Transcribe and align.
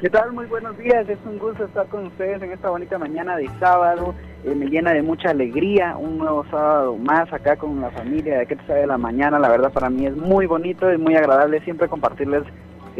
¿Qué 0.00 0.08
tal? 0.10 0.32
Muy 0.32 0.46
buenos 0.46 0.78
días. 0.78 1.08
Es 1.08 1.18
un 1.26 1.40
gusto 1.40 1.64
estar 1.64 1.88
con 1.88 2.06
ustedes 2.06 2.40
en 2.40 2.52
esta 2.52 2.70
bonita 2.70 2.98
mañana 2.98 3.36
de 3.36 3.48
sábado. 3.58 4.14
Eh, 4.44 4.54
me 4.54 4.66
llena 4.66 4.92
de 4.92 5.02
mucha 5.02 5.30
alegría 5.30 5.96
un 5.96 6.18
nuevo 6.18 6.44
sábado 6.52 6.96
más 6.96 7.32
acá 7.32 7.56
con 7.56 7.80
la 7.80 7.90
familia 7.90 8.38
de 8.38 8.46
que 8.46 8.54
te 8.54 8.64
sabe 8.68 8.82
de 8.82 8.86
la 8.86 8.96
mañana. 8.96 9.40
La 9.40 9.48
verdad 9.48 9.72
para 9.72 9.90
mí 9.90 10.06
es 10.06 10.16
muy 10.16 10.46
bonito 10.46 10.92
y 10.92 10.98
muy 10.98 11.16
agradable 11.16 11.60
siempre 11.62 11.88
compartirles 11.88 12.44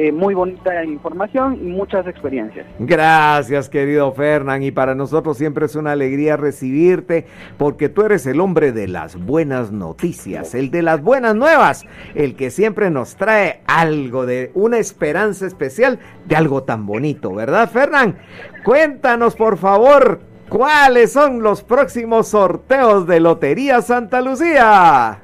eh, 0.00 0.12
muy 0.12 0.32
bonita 0.32 0.84
información 0.84 1.58
y 1.60 1.64
muchas 1.64 2.06
experiencias. 2.06 2.64
Gracias, 2.78 3.68
querido 3.68 4.12
Fernán. 4.12 4.62
Y 4.62 4.70
para 4.70 4.94
nosotros 4.94 5.36
siempre 5.36 5.66
es 5.66 5.74
una 5.74 5.90
alegría 5.90 6.36
recibirte 6.36 7.26
porque 7.56 7.88
tú 7.88 8.02
eres 8.02 8.24
el 8.26 8.38
hombre 8.40 8.70
de 8.70 8.86
las 8.86 9.16
buenas 9.16 9.72
noticias, 9.72 10.54
el 10.54 10.70
de 10.70 10.82
las 10.82 11.02
buenas 11.02 11.34
nuevas, 11.34 11.84
el 12.14 12.36
que 12.36 12.52
siempre 12.52 12.90
nos 12.90 13.16
trae 13.16 13.60
algo 13.66 14.24
de 14.24 14.52
una 14.54 14.78
esperanza 14.78 15.46
especial 15.46 15.98
de 16.26 16.36
algo 16.36 16.62
tan 16.62 16.86
bonito, 16.86 17.34
¿verdad, 17.34 17.68
Fernán? 17.68 18.18
Cuéntanos, 18.64 19.34
por 19.34 19.58
favor, 19.58 20.20
¿cuáles 20.48 21.10
son 21.10 21.42
los 21.42 21.64
próximos 21.64 22.28
sorteos 22.28 23.04
de 23.08 23.18
Lotería 23.18 23.82
Santa 23.82 24.20
Lucía? 24.20 25.22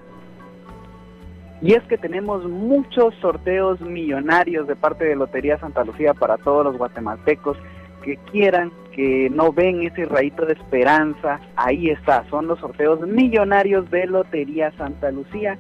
Y 1.65 1.73
es 1.73 1.83
que 1.85 1.97
tenemos 1.97 2.45
muchos 2.45 3.15
sorteos 3.23 3.81
millonarios 3.81 4.69
de 4.69 4.77
parte 4.77 5.07
de 5.07 5.17
Lotería 5.17 5.59
Santa 5.59 5.83
Lucía 5.83 6.13
para 6.13 6.37
todos 6.37 6.63
los 6.63 6.77
guatemaltecos 6.77 7.57
que 8.03 8.19
quieran, 8.31 8.71
que 8.93 9.31
no 9.31 9.51
ven 9.51 9.81
ese 9.81 10.05
rayito 10.05 10.45
de 10.45 10.53
esperanza. 10.53 11.41
Ahí 11.57 11.89
está, 11.89 12.23
son 12.29 12.49
los 12.49 12.59
sorteos 12.59 13.01
millonarios 13.09 13.91
de 13.91 14.07
Lotería 14.07 14.73
Santa 14.73 15.11
Lucía. 15.11 15.57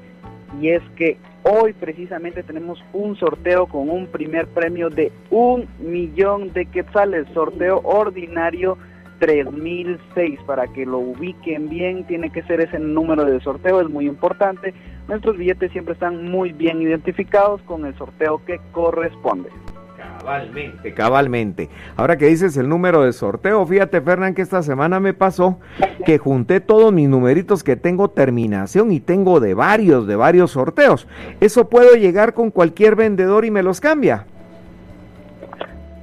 Y 0.60 0.68
es 0.68 0.82
que 0.95 1.16
hoy 1.42 1.72
precisamente 1.72 2.42
tenemos 2.42 2.84
un 2.92 3.16
sorteo 3.16 3.66
con 3.66 3.88
un 3.88 4.06
primer 4.06 4.46
premio 4.48 4.90
de 4.90 5.10
un 5.30 5.66
millón 5.78 6.52
de 6.52 6.66
quetzales, 6.66 7.26
sorteo 7.32 7.80
ordinario 7.82 8.76
3006 9.24 10.40
para 10.46 10.66
que 10.66 10.85
lo 10.85 10.98
ubiquen 10.98 11.71
bien 11.71 12.04
tiene 12.04 12.30
que 12.30 12.43
ser 12.43 12.60
ese 12.60 12.79
número 12.79 13.24
de 13.24 13.40
sorteo 13.40 13.80
es 13.80 13.88
muy 13.88 14.07
importante 14.07 14.74
nuestros 15.09 15.38
billetes 15.38 15.73
siempre 15.73 15.95
están 15.95 16.30
muy 16.30 16.52
bien 16.52 16.82
identificados 16.82 17.63
con 17.63 17.87
el 17.87 17.96
sorteo 17.96 18.45
que 18.45 18.60
corresponde 18.73 19.48
Cabalmente, 19.96 20.95
cabalmente. 20.95 21.68
Ahora 21.96 22.16
que 22.16 22.26
dices 22.26 22.57
el 22.57 22.68
número 22.68 23.02
de 23.02 23.13
sorteo, 23.13 23.66
fíjate 23.66 24.01
Fernán 24.01 24.35
que 24.35 24.40
esta 24.40 24.63
semana 24.63 24.98
me 24.98 25.13
pasó 25.13 25.59
que 26.07 26.16
junté 26.16 26.60
todos 26.60 26.93
mis 26.95 27.09
numeritos 27.10 27.63
que 27.63 27.76
tengo 27.76 28.09
terminación 28.09 28.91
y 28.91 29.01
tengo 29.01 29.38
de 29.41 29.52
varios, 29.52 30.07
de 30.07 30.16
varios 30.16 30.52
sorteos. 30.52 31.07
¿Eso 31.41 31.68
puedo 31.68 31.95
llegar 31.95 32.32
con 32.32 32.51
cualquier 32.51 32.96
vendedor 32.96 33.45
y 33.45 33.51
me 33.51 33.63
los 33.63 33.80
cambia? 33.80 34.26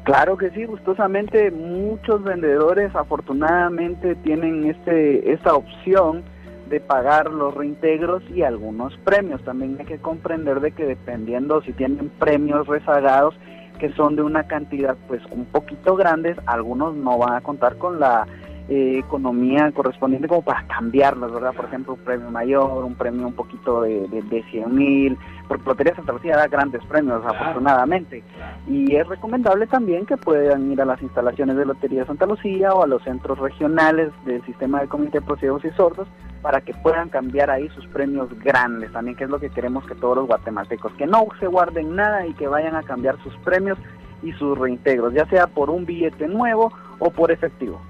Claro 0.03 0.35
que 0.35 0.49
sí, 0.49 0.65
gustosamente 0.65 1.51
muchos 1.51 2.23
vendedores 2.23 2.95
afortunadamente 2.95 4.15
tienen 4.15 4.65
este 4.65 5.31
esta 5.31 5.53
opción 5.53 6.23
de 6.69 6.79
pagar 6.79 7.29
los 7.29 7.53
reintegros 7.53 8.23
y 8.31 8.41
algunos 8.41 8.97
premios. 9.03 9.43
También 9.43 9.75
hay 9.77 9.85
que 9.85 9.99
comprender 9.99 10.59
de 10.59 10.71
que 10.71 10.85
dependiendo 10.85 11.61
si 11.61 11.73
tienen 11.73 12.09
premios 12.17 12.65
rezagados 12.65 13.35
que 13.77 13.91
son 13.93 14.15
de 14.15 14.23
una 14.23 14.47
cantidad 14.47 14.95
pues 15.07 15.21
un 15.31 15.45
poquito 15.45 15.95
grandes, 15.95 16.37
algunos 16.47 16.95
no 16.95 17.17
van 17.17 17.33
a 17.33 17.41
contar 17.41 17.77
con 17.77 17.99
la 17.99 18.25
eh, 18.73 18.99
economía 18.99 19.69
correspondiente 19.73 20.29
como 20.29 20.43
para 20.43 20.65
cambiarlos, 20.65 21.33
¿verdad? 21.33 21.53
Por 21.53 21.65
ejemplo, 21.65 21.95
un 21.95 21.99
premio 21.99 22.31
mayor, 22.31 22.85
un 22.85 22.95
premio 22.95 23.27
un 23.27 23.33
poquito 23.33 23.81
de, 23.81 24.07
de, 24.07 24.21
de 24.21 24.43
100 24.43 24.73
mil, 24.73 25.17
porque 25.49 25.65
Lotería 25.65 25.93
Santa 25.93 26.13
Lucía 26.13 26.37
da 26.37 26.47
grandes 26.47 26.81
premios, 26.85 27.21
afortunadamente. 27.25 28.23
Y 28.69 28.95
es 28.95 29.05
recomendable 29.05 29.67
también 29.67 30.05
que 30.05 30.15
puedan 30.15 30.71
ir 30.71 30.81
a 30.81 30.85
las 30.85 31.01
instalaciones 31.01 31.57
de 31.57 31.65
Lotería 31.65 32.05
Santa 32.05 32.25
Lucía 32.25 32.73
o 32.73 32.81
a 32.81 32.87
los 32.87 33.03
centros 33.03 33.39
regionales 33.39 34.09
del 34.23 34.41
sistema 34.45 34.79
de 34.79 34.87
comité 34.87 35.19
de 35.19 35.35
ciegos 35.35 35.65
y 35.65 35.69
sordos 35.71 36.07
para 36.41 36.61
que 36.61 36.73
puedan 36.75 37.09
cambiar 37.09 37.51
ahí 37.51 37.67
sus 37.75 37.85
premios 37.87 38.29
grandes 38.39 38.89
también, 38.93 39.17
que 39.17 39.25
es 39.25 39.29
lo 39.29 39.39
que 39.41 39.49
queremos 39.49 39.85
que 39.85 39.95
todos 39.95 40.15
los 40.15 40.27
guatemaltecos, 40.27 40.93
que 40.93 41.07
no 41.07 41.27
se 41.41 41.47
guarden 41.47 41.93
nada 41.93 42.25
y 42.25 42.33
que 42.35 42.47
vayan 42.47 42.77
a 42.77 42.83
cambiar 42.83 43.21
sus 43.21 43.35
premios 43.39 43.77
y 44.23 44.31
sus 44.31 44.57
reintegros, 44.57 45.13
ya 45.13 45.25
sea 45.25 45.47
por 45.47 45.69
un 45.69 45.85
billete 45.85 46.29
nuevo 46.29 46.71
o 46.99 47.11
por 47.11 47.33
efectivo. 47.33 47.81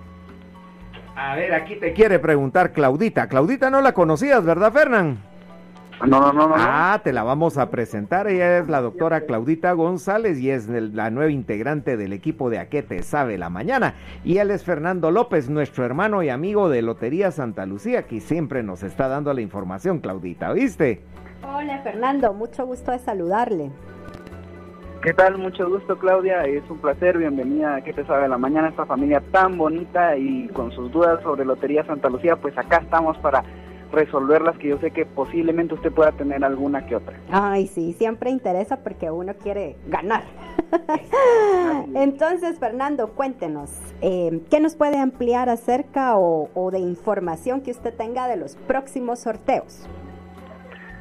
A 1.24 1.36
ver, 1.36 1.54
aquí 1.54 1.76
te 1.76 1.94
quiere 1.94 2.18
preguntar 2.18 2.74
Claudita. 2.74 3.28
Claudita 3.28 3.70
no 3.70 3.80
la 3.82 3.94
conocías, 3.94 4.44
¿verdad, 4.44 4.74
Fernán? 4.74 5.20
No, 6.02 6.20
no, 6.20 6.34
no, 6.34 6.48
no. 6.48 6.56
Ah, 6.58 7.00
te 7.04 7.14
la 7.14 7.22
vamos 7.22 7.60
a 7.60 7.70
presentar. 7.70 8.28
Ella 8.28 8.58
es 8.58 8.68
la 8.68 8.82
doctora 8.82 9.28
Claudita 9.28 9.72
González 9.74 10.40
y 10.40 10.50
es 10.50 10.68
la 10.68 11.12
nueva 11.12 11.30
integrante 11.30 11.96
del 11.96 12.14
equipo 12.14 12.50
de 12.50 12.58
Aquete 12.58 13.04
Sabe 13.04 13.38
la 13.38 13.52
Mañana. 13.52 13.94
Y 14.24 14.40
él 14.40 14.50
es 14.50 14.64
Fernando 14.64 15.12
López, 15.12 15.48
nuestro 15.48 15.86
hermano 15.86 16.24
y 16.24 16.30
amigo 16.30 16.70
de 16.70 16.82
Lotería 16.82 17.30
Santa 17.30 17.68
Lucía, 17.68 18.08
que 18.08 18.20
siempre 18.20 18.64
nos 18.64 18.82
está 18.82 19.08
dando 19.08 19.32
la 19.32 19.42
información, 19.42 20.00
Claudita, 20.00 20.52
¿viste? 20.54 21.04
Hola, 21.48 21.82
Fernando, 21.84 22.34
mucho 22.34 22.66
gusto 22.66 22.92
de 22.92 22.98
saludarle. 22.98 23.70
¿Qué 25.02 25.14
tal? 25.14 25.40
Mucho 25.40 25.68
gusto, 25.68 25.98
Claudia. 25.98 26.44
Es 26.44 26.62
un 26.70 26.78
placer. 26.78 27.18
Bienvenida 27.18 27.74
a 27.74 27.82
¿Qué 27.82 27.92
te 27.92 28.06
sabe 28.06 28.28
la 28.28 28.38
mañana? 28.38 28.70
Esta 28.70 28.86
familia 28.86 29.20
tan 29.32 29.58
bonita 29.58 30.16
y 30.16 30.48
con 30.50 30.72
sus 30.72 30.92
dudas 30.92 31.24
sobre 31.24 31.44
Lotería 31.44 31.84
Santa 31.86 32.08
Lucía, 32.08 32.36
pues 32.36 32.56
acá 32.56 32.82
estamos 32.84 33.18
para 33.18 33.44
resolverlas, 33.92 34.60
que 34.60 34.68
yo 34.68 34.78
sé 34.78 34.92
que 34.92 35.08
posiblemente 35.08 35.74
usted 35.74 35.92
pueda 35.92 36.12
tener 36.12 36.44
alguna 36.44 36.86
que 36.86 36.98
otra. 36.98 37.20
Ay, 37.32 37.66
sí, 37.66 37.94
siempre 37.94 38.30
interesa 38.30 38.84
porque 38.84 39.10
uno 39.10 39.34
quiere 39.34 39.76
ganar. 39.88 40.24
Entonces, 41.96 42.60
Fernando, 42.60 43.10
cuéntenos, 43.16 43.72
eh, 44.02 44.40
¿qué 44.52 44.60
nos 44.60 44.76
puede 44.76 45.00
ampliar 45.00 45.50
acerca 45.50 46.16
o, 46.16 46.52
o 46.54 46.70
de 46.70 46.78
información 46.78 47.62
que 47.62 47.72
usted 47.72 47.96
tenga 47.96 48.28
de 48.28 48.38
los 48.38 48.56
próximos 48.56 49.22
sorteos? 49.22 49.90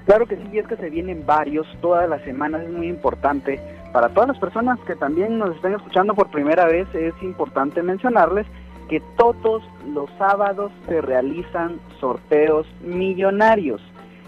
Claro 0.06 0.26
que 0.26 0.36
sí, 0.36 0.58
es 0.58 0.66
que 0.66 0.76
se 0.76 0.88
vienen 0.88 1.24
varios 1.26 1.66
todas 1.82 2.08
las 2.08 2.22
semanas, 2.22 2.62
es 2.62 2.70
muy 2.70 2.88
importante 2.88 3.60
para 3.92 4.08
todas 4.10 4.28
las 4.28 4.38
personas 4.38 4.78
que 4.86 4.94
también 4.96 5.38
nos 5.38 5.56
estén 5.56 5.74
escuchando 5.74 6.14
por 6.14 6.30
primera 6.30 6.66
vez, 6.66 6.86
es 6.94 7.14
importante 7.22 7.82
mencionarles 7.82 8.46
que 8.88 9.00
todos 9.16 9.62
los 9.94 10.10
sábados 10.18 10.72
se 10.88 11.00
realizan 11.00 11.80
sorteos 12.00 12.66
millonarios. 12.82 13.80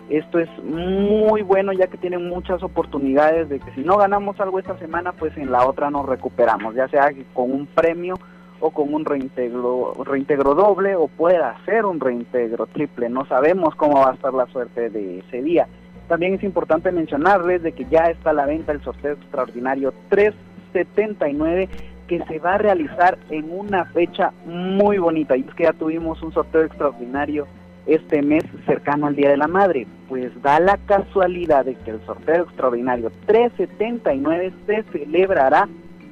Esto 0.09 0.39
es 0.39 0.49
muy 0.63 1.43
bueno 1.43 1.73
ya 1.73 1.87
que 1.87 1.97
tienen 1.97 2.29
muchas 2.29 2.63
oportunidades 2.63 3.49
de 3.49 3.61
que 3.61 3.73
si 3.73 3.81
no 3.81 3.97
ganamos 3.97 4.39
algo 4.41 4.59
esta 4.59 4.79
semana, 4.79 5.13
pues 5.13 5.37
en 5.37 5.51
la 5.51 5.67
otra 5.67 5.91
nos 5.91 6.07
recuperamos, 6.07 6.75
ya 6.75 6.89
sea 6.89 7.11
con 7.33 7.51
un 7.51 7.67
premio 7.67 8.15
o 8.61 8.71
con 8.71 8.95
un 8.95 9.05
reintegro, 9.05 9.95
reintegro 10.05 10.55
doble 10.55 10.95
o 10.95 11.09
pueda 11.09 11.57
ser 11.65 11.85
un 11.85 11.99
reintegro 11.99 12.67
triple. 12.67 13.09
No 13.09 13.25
sabemos 13.27 13.75
cómo 13.75 14.01
va 14.01 14.11
a 14.11 14.15
estar 14.15 14.33
la 14.33 14.47
suerte 14.47 14.91
de 14.91 15.21
ese 15.21 15.43
día. 15.43 15.67
También 16.13 16.35
es 16.35 16.43
importante 16.43 16.93
mencionarles 16.93 17.63
de 17.63 17.73
que 17.73 17.87
ya 17.87 18.11
está 18.11 18.31
a 18.31 18.35
la 18.35 18.45
venta 18.45 18.73
el 18.73 18.83
sorteo 18.83 19.15
extraordinario 19.15 19.95
379 20.11 21.71
que 22.07 22.23
se 22.25 22.39
va 22.39 22.57
a 22.57 22.59
realizar 22.59 23.17
en 23.31 23.51
una 23.51 23.87
fecha 23.87 24.31
muy 24.45 24.99
bonita. 24.99 25.39
Y 25.39 25.41
es 25.41 25.55
que 25.55 25.63
ya 25.63 25.73
tuvimos 25.73 26.23
un 26.23 26.31
sorteo 26.35 26.65
extraordinario 26.65 27.47
este 27.87 28.21
mes 28.21 28.45
cercano 28.67 29.07
al 29.07 29.17
Día 29.17 29.31
de 29.31 29.39
la 29.39 29.49
Madre. 29.49 29.87
Pues 30.11 30.31
da 30.43 30.61
la 30.61 30.77
casualidad 30.85 31.65
de 31.65 31.77
que 31.77 31.93
el 31.93 32.05
sorteo 32.05 32.43
extraordinario 32.43 33.11
379 33.25 34.53
se 34.67 34.83
celebrará 34.93 35.67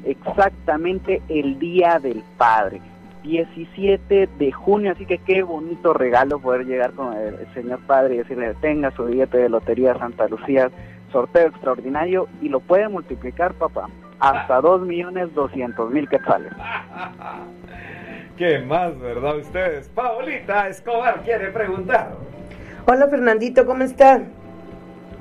exactamente 0.06 1.20
el 1.28 1.58
Día 1.58 1.98
del 1.98 2.22
Padre. 2.38 2.80
17 3.22 4.28
de 4.38 4.52
junio, 4.52 4.92
así 4.92 5.06
que 5.06 5.18
qué 5.18 5.42
bonito 5.42 5.92
regalo 5.92 6.38
poder 6.38 6.66
llegar 6.66 6.92
con 6.92 7.16
el, 7.16 7.46
señor 7.54 7.80
padre 7.86 8.14
y 8.14 8.18
decirle, 8.18 8.54
tenga 8.60 8.90
su 8.92 9.04
billete 9.04 9.38
de 9.38 9.48
Lotería 9.48 9.98
Santa 9.98 10.28
Lucía, 10.28 10.70
sorteo 11.12 11.48
extraordinario, 11.48 12.28
y 12.40 12.48
lo 12.48 12.60
puede 12.60 12.88
multiplicar, 12.88 13.54
papá, 13.54 13.88
hasta 14.18 14.60
2 14.60 14.82
millones 14.82 15.34
200 15.34 15.90
mil 15.90 16.08
quetzales. 16.08 16.52
¿Qué 18.36 18.58
más, 18.60 18.98
verdad 18.98 19.36
ustedes? 19.36 19.88
Paulita 19.90 20.68
Escobar 20.68 21.22
quiere 21.22 21.50
preguntar. 21.50 22.16
Hola 22.86 23.06
Fernandito, 23.08 23.66
¿cómo 23.66 23.84
está? 23.84 24.22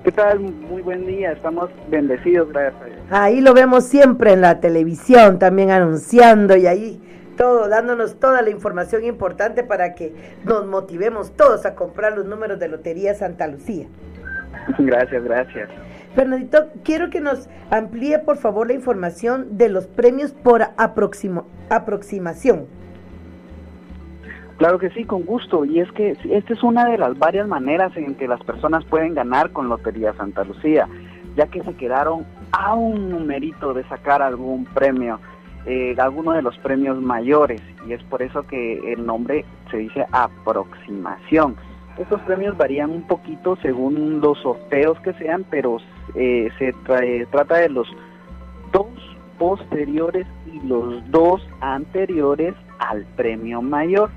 ¿Qué 0.05 0.13
tal? 0.13 0.39
Muy 0.39 0.81
buen 0.81 1.05
día, 1.05 1.33
estamos 1.33 1.69
bendecidos, 1.89 2.47
gracias 2.53 2.81
a 2.81 2.85
Dios. 2.85 2.99
Ahí 3.11 3.41
lo 3.41 3.53
vemos 3.53 3.83
siempre 3.83 4.31
en 4.31 4.39
la 4.39 4.61
televisión, 4.61 5.37
también 5.37 5.71
anunciando 5.71 6.55
y 6.55 6.67
ahí 6.67 7.01
todo, 7.39 7.69
dándonos 7.69 8.19
toda 8.19 8.41
la 8.41 8.49
información 8.49 9.05
importante 9.05 9.63
para 9.63 9.95
que 9.95 10.13
nos 10.43 10.67
motivemos 10.67 11.31
todos 11.37 11.65
a 11.65 11.73
comprar 11.73 12.11
los 12.11 12.25
números 12.25 12.59
de 12.59 12.67
Lotería 12.67 13.13
Santa 13.15 13.47
Lucía. 13.47 13.87
Gracias, 14.77 15.23
gracias. 15.23 15.69
Fernandito, 16.15 16.67
quiero 16.83 17.09
que 17.09 17.21
nos 17.21 17.47
amplíe 17.71 18.19
por 18.19 18.35
favor 18.35 18.67
la 18.67 18.73
información 18.73 19.57
de 19.57 19.69
los 19.69 19.87
premios 19.87 20.33
por 20.33 20.63
aproximo, 20.75 21.47
aproximación. 21.69 22.67
Claro 24.57 24.77
que 24.77 24.89
sí, 24.89 25.05
con 25.05 25.23
gusto. 25.23 25.63
Y 25.63 25.79
es 25.79 25.89
que 25.93 26.17
esta 26.29 26.53
es 26.53 26.61
una 26.61 26.89
de 26.89 26.97
las 26.97 27.17
varias 27.17 27.47
maneras 27.47 27.95
en 27.95 28.15
que 28.15 28.27
las 28.27 28.43
personas 28.43 28.83
pueden 28.83 29.13
ganar 29.13 29.51
con 29.51 29.69
Lotería 29.69 30.11
Santa 30.15 30.43
Lucía, 30.43 30.89
ya 31.37 31.47
que 31.47 31.63
se 31.63 31.73
quedaron 31.75 32.25
a 32.51 32.73
un 32.73 33.09
numerito 33.09 33.73
de 33.73 33.87
sacar 33.87 34.21
algún 34.21 34.65
premio. 34.65 35.21
Eh, 35.65 35.95
alguno 35.99 36.31
de 36.31 36.41
los 36.41 36.57
premios 36.59 37.01
mayores 37.01 37.61
y 37.87 37.93
es 37.93 38.03
por 38.03 38.21
eso 38.21 38.43
que 38.43 38.93
el 38.93 39.05
nombre 39.05 39.45
se 39.71 39.77
dice 39.77 40.05
aproximación. 40.11 41.55
Estos 41.97 42.21
premios 42.21 42.55
varían 42.57 42.91
un 42.91 43.03
poquito 43.03 43.57
según 43.61 44.21
los 44.21 44.39
sorteos 44.39 44.99
que 45.01 45.13
sean, 45.13 45.45
pero 45.49 45.77
eh, 46.15 46.49
se 46.57 46.73
trata 47.29 47.57
de 47.57 47.69
los 47.69 47.87
dos 48.71 48.87
posteriores 49.37 50.25
y 50.53 50.65
los 50.65 51.09
dos 51.11 51.45
anteriores 51.59 52.55
al 52.79 53.05
premio 53.15 53.61
mayor. 53.61 54.09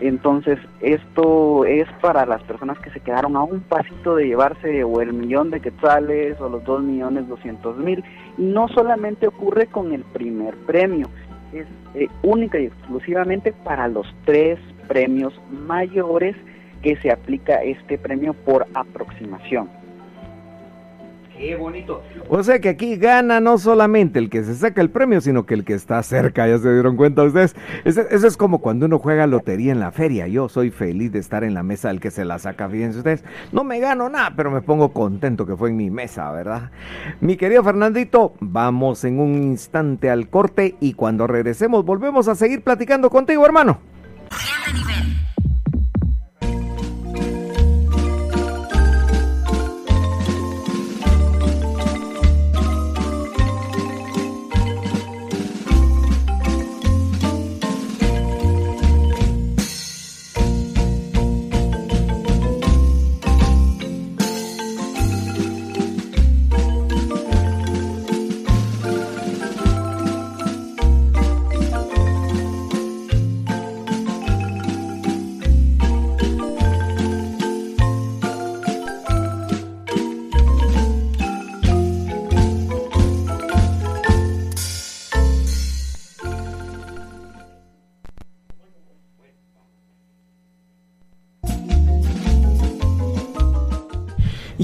Entonces, 0.00 0.58
esto 0.80 1.64
es 1.64 1.86
para 2.00 2.26
las 2.26 2.42
personas 2.42 2.78
que 2.80 2.90
se 2.90 3.00
quedaron 3.00 3.36
a 3.36 3.42
un 3.42 3.60
pasito 3.60 4.16
de 4.16 4.26
llevarse 4.26 4.82
o 4.82 5.00
el 5.00 5.12
millón 5.12 5.50
de 5.50 5.60
quetzales 5.60 6.40
o 6.40 6.48
los 6.48 6.64
dos 6.64 6.82
millones 6.82 7.28
doscientos 7.28 7.76
mil. 7.76 8.02
Y 8.36 8.42
no 8.42 8.68
solamente 8.68 9.28
ocurre 9.28 9.66
con 9.66 9.92
el 9.92 10.02
primer 10.02 10.54
premio, 10.66 11.08
es 11.52 11.66
eh, 11.94 12.08
única 12.22 12.58
y 12.58 12.66
exclusivamente 12.66 13.52
para 13.52 13.86
los 13.86 14.06
tres 14.24 14.58
premios 14.88 15.32
mayores 15.50 16.36
que 16.82 16.96
se 16.96 17.10
aplica 17.10 17.62
este 17.62 17.96
premio 17.96 18.34
por 18.34 18.66
aproximación. 18.74 19.83
Qué 21.36 21.56
bonito. 21.56 22.00
O 22.28 22.42
sea 22.44 22.60
que 22.60 22.68
aquí 22.68 22.96
gana 22.96 23.40
no 23.40 23.58
solamente 23.58 24.20
el 24.20 24.30
que 24.30 24.44
se 24.44 24.54
saca 24.54 24.80
el 24.80 24.90
premio, 24.90 25.20
sino 25.20 25.46
que 25.46 25.54
el 25.54 25.64
que 25.64 25.74
está 25.74 26.00
cerca, 26.02 26.46
ya 26.46 26.58
se 26.58 26.72
dieron 26.72 26.96
cuenta 26.96 27.24
ustedes. 27.24 27.56
Eso, 27.84 28.02
es 28.08 28.36
como 28.36 28.60
cuando 28.60 28.86
uno 28.86 29.00
juega 29.00 29.26
lotería 29.26 29.72
en 29.72 29.80
la 29.80 29.90
feria. 29.90 30.28
Yo 30.28 30.48
soy 30.48 30.70
feliz 30.70 31.10
de 31.10 31.18
estar 31.18 31.42
en 31.42 31.54
la 31.54 31.64
mesa 31.64 31.88
del 31.88 32.00
que 32.00 32.12
se 32.12 32.24
la 32.24 32.38
saca, 32.38 32.68
fíjense 32.68 32.98
ustedes. 32.98 33.24
No 33.50 33.64
me 33.64 33.80
gano 33.80 34.08
nada, 34.08 34.32
pero 34.36 34.50
me 34.50 34.62
pongo 34.62 34.92
contento 34.92 35.44
que 35.44 35.56
fue 35.56 35.70
en 35.70 35.76
mi 35.76 35.90
mesa, 35.90 36.30
¿verdad? 36.30 36.70
Mi 37.20 37.36
querido 37.36 37.64
Fernandito, 37.64 38.34
vamos 38.38 39.04
en 39.04 39.18
un 39.18 39.34
instante 39.42 40.10
al 40.10 40.28
corte 40.28 40.76
y 40.80 40.94
cuando 40.94 41.26
regresemos 41.26 41.84
volvemos 41.84 42.28
a 42.28 42.36
seguir 42.36 42.62
platicando 42.62 43.10
contigo, 43.10 43.44
hermano. 43.44 43.80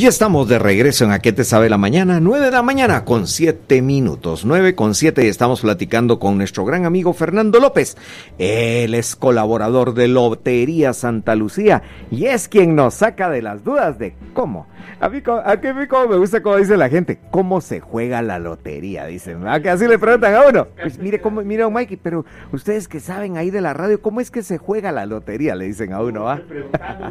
Y 0.01 0.07
estamos 0.07 0.49
de 0.49 0.59
regreso 0.59 1.05
en 1.05 1.13
A 1.13 1.19
qué 1.19 1.31
te 1.31 1.45
sabe 1.45 1.69
la 1.69 1.77
mañana, 1.77 2.21
9 2.21 2.47
de 2.47 2.53
la 2.53 2.63
mañana 2.63 3.05
con 3.05 3.27
7 3.27 3.83
minutos, 3.83 4.47
9 4.47 4.75
con 4.75 4.95
7 4.95 5.27
y 5.27 5.29
estamos 5.29 5.61
platicando 5.61 6.19
con 6.19 6.39
nuestro 6.39 6.65
gran 6.65 6.87
amigo 6.87 7.13
Fernando 7.13 7.61
López. 7.61 7.99
Él 8.39 8.95
es 8.95 9.15
colaborador 9.15 9.93
de 9.93 10.09
Lotería 10.09 10.95
Santa 10.95 11.35
Lucía 11.35 11.83
y 12.11 12.25
es 12.25 12.49
quien 12.49 12.75
nos 12.75 12.95
saca 12.95 13.29
de 13.29 13.43
las 13.43 13.63
dudas 13.63 13.99
de 13.99 14.15
cómo. 14.33 14.69
A 15.01 15.09
mí, 15.09 15.23
a 15.27 15.57
mí 15.57 15.87
me 16.09 16.17
gusta 16.17 16.43
cómo 16.43 16.57
dice 16.57 16.77
la 16.77 16.89
gente, 16.89 17.19
cómo 17.31 17.61
se 17.61 17.81
juega 17.81 18.23
la 18.23 18.39
lotería, 18.39 19.07
dicen, 19.07 19.45
que 19.63 19.71
así 19.71 19.87
le 19.87 19.99
preguntan 19.99 20.35
a 20.35 20.47
uno. 20.47 20.69
Pues 20.81 20.99
mire 20.99 21.21
cómo, 21.21 21.43
mire 21.43 21.69
Mikey, 21.69 21.99
pero 21.99 22.25
ustedes 22.53 22.89
que 22.89 23.01
saben 23.01 23.37
ahí 23.37 23.51
de 23.51 23.61
la 23.61 23.75
radio, 23.75 24.01
¿cómo 24.01 24.21
es 24.21 24.31
que 24.31 24.43
se 24.43 24.59
juega 24.59 24.93
la 24.93 25.07
lotería? 25.07 25.55
Le 25.55 25.67
dicen 25.67 25.93
a 25.93 26.01
uno, 26.01 26.29
¿ah? 26.29 26.41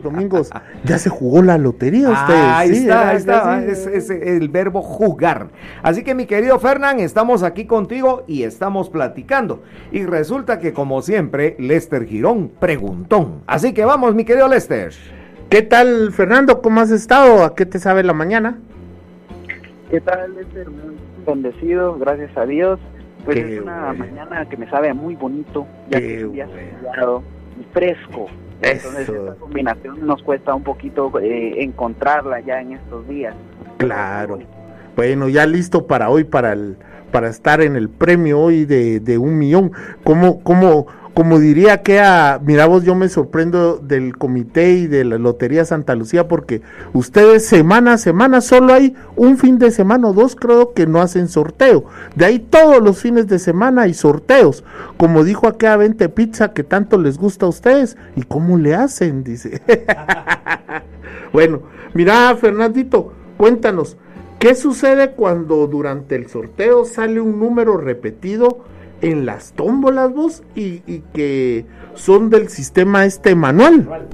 Domingos, 0.04 0.50
ya 0.86 0.98
se 0.98 1.10
jugó 1.10 1.42
la 1.42 1.58
lotería 1.58 2.10
ustedes 2.10 2.79
está, 2.80 3.10
ahí 3.10 3.18
está. 3.18 3.64
Es, 3.66 4.10
el 4.10 4.50
verbo 4.50 4.82
jugar. 4.82 5.50
Así 5.84 6.04
que 6.04 6.16
mi 6.16 6.26
querido 6.26 6.60
Fernán, 6.60 7.00
estamos 7.00 7.44
aquí 7.44 7.66
contigo 7.66 8.24
y 8.28 8.44
estamos 8.44 8.90
platicando. 8.90 9.62
Y 9.92 10.06
resulta 10.06 10.60
que 10.60 10.74
como 10.74 11.02
siempre, 11.02 11.56
Lester 11.60 12.06
Girón 12.06 12.52
preguntó. 12.60 13.42
Así 13.48 13.74
que 13.74 13.86
vamos, 13.86 14.16
mi 14.16 14.26
querido 14.26 14.48
Lester. 14.48 14.94
¿Qué 15.50 15.62
tal, 15.62 16.12
Fernando? 16.12 16.62
¿Cómo 16.62 16.82
has 16.82 16.92
estado? 16.92 17.44
¿A 17.44 17.56
qué 17.56 17.66
te 17.66 17.80
sabe 17.80 18.04
la 18.04 18.14
mañana? 18.14 18.60
¿Qué 19.90 20.00
tal, 20.02 20.36
Lester? 20.36 20.70
Muy 20.70 20.96
bendecido, 21.26 21.98
gracias 21.98 22.36
a 22.38 22.46
Dios. 22.46 22.80
Pues 23.26 23.38
es 23.38 23.62
una 23.62 23.94
mañana 23.94 24.48
que 24.48 24.58
me 24.58 24.70
sabe 24.70 24.94
muy 24.94 25.16
bonito, 25.16 25.68
ya 25.90 26.00
que 26.00 26.22
es 26.22 26.26
y 27.60 27.64
fresco. 27.74 28.28
Entonces 28.62 29.10
esta 29.10 29.36
combinación 29.36 30.06
nos 30.06 30.22
cuesta 30.22 30.54
un 30.54 30.64
poquito 30.64 31.12
eh, 31.20 31.64
encontrarla 31.64 32.40
ya 32.42 32.62
en 32.62 32.74
estos 32.74 33.08
días. 33.08 33.36
Claro. 33.78 34.40
Bueno, 34.96 35.30
ya 35.30 35.46
listo 35.46 35.88
para 35.88 36.10
hoy, 36.10 36.26
para 36.26 36.54
el, 36.54 36.78
para 37.12 37.30
estar 37.30 37.62
en 37.62 37.76
el 37.76 37.90
premio 37.90 38.40
hoy 38.40 38.66
de, 38.66 39.00
de 39.00 39.18
un 39.18 39.38
millón. 39.38 39.72
¿Cómo, 40.04 40.44
cómo, 40.44 40.88
como 41.20 41.38
diría 41.38 41.84
que 41.84 42.00
a, 42.00 42.40
mira 42.42 42.66
vos, 42.66 42.86
yo 42.86 42.96
me 42.96 43.10
sorprendo 43.10 43.76
del 43.76 44.18
comité 44.18 44.72
y 44.72 44.88
de 44.88 45.04
la 45.04 45.18
Lotería 45.18 45.66
Santa 45.66 45.94
Lucía 45.94 46.30
porque 46.30 46.62
ustedes 46.94 47.46
semana 47.46 47.92
a 47.92 47.98
semana 47.98 48.40
solo 48.40 48.74
hay 48.74 48.96
un 49.18 49.38
fin 49.38 49.60
de 49.60 49.72
semana 49.72 50.08
o 50.08 50.14
dos 50.14 50.38
creo 50.38 50.72
que 50.74 50.88
no 50.88 51.02
hacen 51.02 51.28
sorteo. 51.28 51.84
De 52.16 52.24
ahí 52.24 52.40
todos 52.40 52.82
los 52.82 53.02
fines 53.02 53.28
de 53.28 53.38
semana 53.38 53.82
hay 53.82 53.96
sorteos. 53.96 54.64
Como 54.96 55.26
dijo 55.26 55.50
acá 55.50 55.76
Vente 55.76 56.08
Pizza 56.08 56.54
que 56.54 56.64
tanto 56.64 56.98
les 56.98 57.18
gusta 57.18 57.48
a 57.48 57.50
ustedes. 57.50 57.98
¿Y 58.16 58.24
cómo 58.24 58.58
le 58.58 58.76
hacen? 58.76 59.26
Dice. 59.26 59.62
bueno, 61.34 61.64
mira 61.94 62.34
Fernandito, 62.38 63.12
cuéntanos, 63.36 63.98
¿qué 64.40 64.56
sucede 64.56 65.12
cuando 65.12 65.68
durante 65.68 66.16
el 66.16 66.30
sorteo 66.30 66.86
sale 66.86 67.20
un 67.20 67.42
número 67.42 67.76
repetido? 67.76 68.64
En 69.02 69.26
las 69.26 69.54
tómbolas 69.54 70.14
vos 70.14 70.44
y, 70.56 70.80
que 71.14 71.66
son 71.94 72.30
del 72.30 72.50
sistema 72.50 73.06
este 73.06 73.36
manual. 73.36 74.08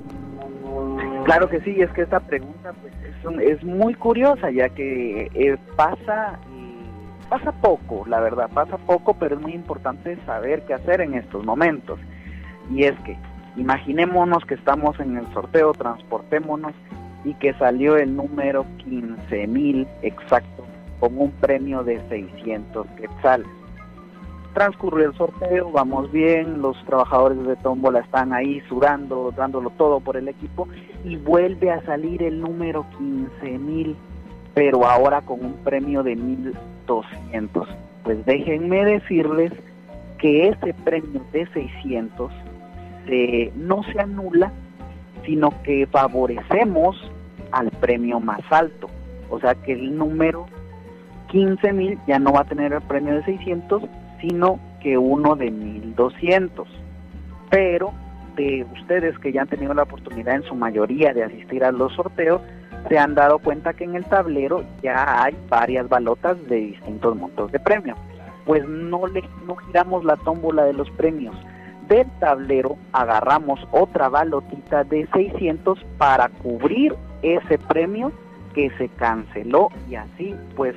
Claro 1.26 1.50
que 1.50 1.60
sí, 1.62 1.82
es 1.82 1.90
que 1.92 2.04
esta 2.04 2.20
pregunta 2.20 2.74
pues, 2.82 3.40
es, 3.42 3.64
muy 3.64 3.96
curiosa 3.96 4.52
ya 4.52 4.70
que 4.70 5.30
eh, 5.34 5.58
pasa 5.76 6.40
pasa 7.30 7.52
poco, 7.54 8.06
la 8.08 8.20
verdad, 8.20 8.50
pasa 8.54 8.78
poco, 8.78 9.16
pero 9.16 9.36
es 9.36 9.42
muy 9.42 9.54
importante 9.54 10.16
saber 10.28 10.62
qué 10.68 10.76
hacer 10.76 11.02
en 11.02 11.16
estos 11.16 11.44
momentos. 11.44 12.00
Y 12.70 12.84
es 12.84 12.94
que 13.00 13.18
imaginémonos 13.58 14.46
que 14.46 14.54
estamos 14.54 15.00
en 15.00 15.18
el 15.18 15.26
sorteo, 15.34 15.74
transportémonos 15.74 16.74
y 17.24 17.34
que 17.36 17.54
salió 17.56 17.98
el 17.98 18.16
número 18.16 18.66
15.000 18.86 19.88
exacto 20.04 20.66
con 21.00 21.18
un 21.18 21.32
premio 21.32 21.84
de 21.84 22.00
600 22.10 22.86
quetzales 22.96 23.48
transcurrió 24.56 25.10
el 25.10 25.16
sorteo, 25.16 25.70
vamos 25.70 26.12
bien, 26.12 26.62
los 26.62 26.82
trabajadores 26.86 27.46
de 27.46 27.58
tómbola 27.58 28.00
están 28.00 28.34
ahí 28.34 28.62
sudando, 28.70 29.32
dándolo 29.36 29.70
todo 29.72 30.00
por 30.00 30.16
el 30.16 30.30
equipo 30.30 30.68
y 31.04 31.18
vuelve 31.18 31.70
a 31.72 31.84
salir 31.84 32.24
el 32.24 32.40
número 32.40 32.86
15 32.98 33.60
mil, 33.60 33.98
pero 34.54 34.88
ahora 34.88 35.22
con 35.22 35.44
un 35.44 35.54
premio 35.56 36.02
de 36.04 36.16
1200. 36.16 37.68
Pues 38.04 38.26
déjenme 38.26 38.86
decirles 38.86 39.52
que 40.18 40.48
ese 40.48 40.74
premio 40.74 41.22
de 41.34 41.46
600 41.48 42.32
no 43.56 43.84
se 43.84 44.00
anula, 44.00 44.54
sino 45.26 45.52
que 45.64 45.86
favorecemos 45.88 47.12
al 47.52 47.72
premio 47.72 48.22
más 48.22 48.42
alto. 48.50 48.88
O 49.30 49.40
sea 49.40 49.54
que 49.56 49.74
el 49.74 49.98
número 49.98 50.46
15 51.28 51.74
mil 51.74 52.00
ya 52.08 52.20
no 52.20 52.32
va 52.32 52.42
a 52.42 52.46
tener 52.46 52.72
el 52.72 52.82
premio 52.84 53.16
de 53.16 53.26
600, 53.26 53.84
sino 54.28 54.60
que 54.82 54.98
uno 54.98 55.36
de 55.36 55.52
1200. 55.52 56.68
Pero 57.50 57.94
de 58.36 58.66
ustedes 58.74 59.18
que 59.20 59.32
ya 59.32 59.42
han 59.42 59.48
tenido 59.48 59.74
la 59.74 59.84
oportunidad 59.84 60.36
en 60.36 60.44
su 60.44 60.56
mayoría 60.56 61.14
de 61.14 61.24
asistir 61.24 61.64
a 61.64 61.72
los 61.72 61.94
sorteos, 61.94 62.42
se 62.90 62.98
han 62.98 63.16
dado 63.16 63.40
cuenta 63.40 63.74
que 63.74 63.86
en 63.86 63.96
el 63.96 64.06
tablero 64.06 64.64
ya 64.84 65.24
hay 65.24 65.36
varias 65.50 65.88
balotas 65.88 66.38
de 66.48 66.58
distintos 66.58 67.16
montos 67.16 67.52
de 67.52 67.60
premio. 67.60 67.96
Pues 68.46 68.68
no 68.68 69.08
le 69.08 69.24
no 69.48 69.56
giramos 69.56 70.04
la 70.04 70.18
tómbola 70.18 70.66
de 70.66 70.74
los 70.74 70.90
premios. 70.92 71.36
Del 71.88 72.08
tablero 72.20 72.78
agarramos 72.94 73.60
otra 73.72 74.10
balotita 74.10 74.84
de 74.84 75.08
600 75.14 75.80
para 75.98 76.30
cubrir 76.30 76.96
ese 77.22 77.58
premio 77.58 78.12
que 78.54 78.70
se 78.78 78.90
canceló 78.90 79.70
y 79.90 79.96
así 79.96 80.36
pues 80.56 80.76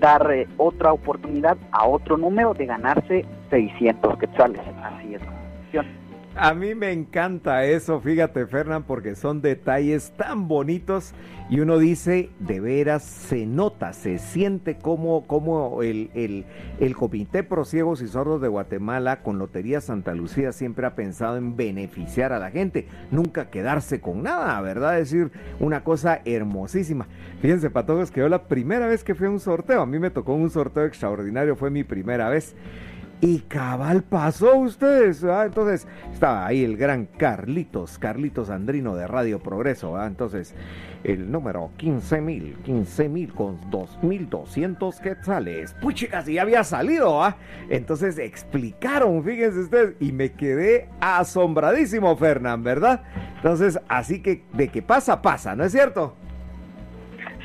dar 0.00 0.28
otra 0.56 0.92
oportunidad 0.92 1.56
a 1.72 1.86
otro 1.86 2.16
número 2.16 2.54
de 2.54 2.66
ganarse 2.66 3.24
600 3.50 4.18
quetzales. 4.18 4.60
Así 4.82 5.14
es. 5.14 5.22
A 6.40 6.54
mí 6.54 6.76
me 6.76 6.92
encanta 6.92 7.64
eso, 7.64 8.00
fíjate 8.00 8.46
Fernán, 8.46 8.84
porque 8.84 9.16
son 9.16 9.42
detalles 9.42 10.12
tan 10.16 10.46
bonitos 10.46 11.12
y 11.50 11.58
uno 11.58 11.78
dice, 11.78 12.30
de 12.38 12.60
veras 12.60 13.02
se 13.02 13.44
nota, 13.44 13.92
se 13.92 14.18
siente 14.18 14.78
como, 14.78 15.26
como 15.26 15.82
el, 15.82 16.12
el, 16.14 16.44
el 16.78 16.94
Comité 16.94 17.42
Pro 17.42 17.64
Ciegos 17.64 18.02
y 18.02 18.06
Sordos 18.06 18.40
de 18.40 18.46
Guatemala 18.46 19.20
con 19.22 19.40
Lotería 19.40 19.80
Santa 19.80 20.14
Lucía 20.14 20.52
siempre 20.52 20.86
ha 20.86 20.94
pensado 20.94 21.38
en 21.38 21.56
beneficiar 21.56 22.32
a 22.32 22.38
la 22.38 22.52
gente, 22.52 22.86
nunca 23.10 23.50
quedarse 23.50 24.00
con 24.00 24.22
nada, 24.22 24.60
¿verdad? 24.60 25.00
Es 25.00 25.10
decir, 25.10 25.32
una 25.58 25.82
cosa 25.82 26.20
hermosísima. 26.24 27.08
Fíjense, 27.42 27.68
patojos, 27.68 28.12
que 28.12 28.20
yo 28.20 28.28
la 28.28 28.44
primera 28.44 28.86
vez 28.86 29.02
que 29.02 29.16
fui 29.16 29.26
a 29.26 29.30
un 29.30 29.40
sorteo, 29.40 29.82
a 29.82 29.86
mí 29.86 29.98
me 29.98 30.10
tocó 30.10 30.34
un 30.34 30.50
sorteo 30.50 30.84
extraordinario, 30.84 31.56
fue 31.56 31.70
mi 31.70 31.82
primera 31.82 32.28
vez. 32.28 32.54
Y 33.20 33.40
cabal 33.40 34.04
pasó 34.04 34.56
ustedes, 34.58 35.24
entonces 35.24 35.88
estaba 36.12 36.46
ahí 36.46 36.62
el 36.62 36.76
gran 36.76 37.06
Carlitos, 37.06 37.98
Carlitos 37.98 38.48
Andrino 38.48 38.94
de 38.94 39.08
Radio 39.08 39.40
Progreso, 39.40 40.00
entonces 40.04 40.54
el 41.02 41.28
número 41.28 41.72
15 41.78 42.20
mil, 42.20 42.54
15 42.62 43.08
mil 43.08 43.34
con 43.34 43.60
2.200 43.72 45.00
quetzales, 45.00 45.74
puchicas, 45.80 46.28
y 46.28 46.34
ya 46.34 46.42
había 46.42 46.62
salido, 46.62 47.20
¿ah? 47.20 47.36
entonces 47.68 48.18
explicaron, 48.18 49.24
fíjense 49.24 49.60
ustedes, 49.60 49.96
y 49.98 50.12
me 50.12 50.30
quedé 50.30 50.88
asombradísimo, 51.00 52.16
Fernán, 52.16 52.62
¿verdad? 52.62 53.02
Entonces, 53.34 53.80
así 53.88 54.22
que 54.22 54.44
de 54.52 54.68
que 54.68 54.80
pasa, 54.80 55.22
pasa, 55.22 55.56
¿no 55.56 55.64
es 55.64 55.72
cierto? 55.72 56.14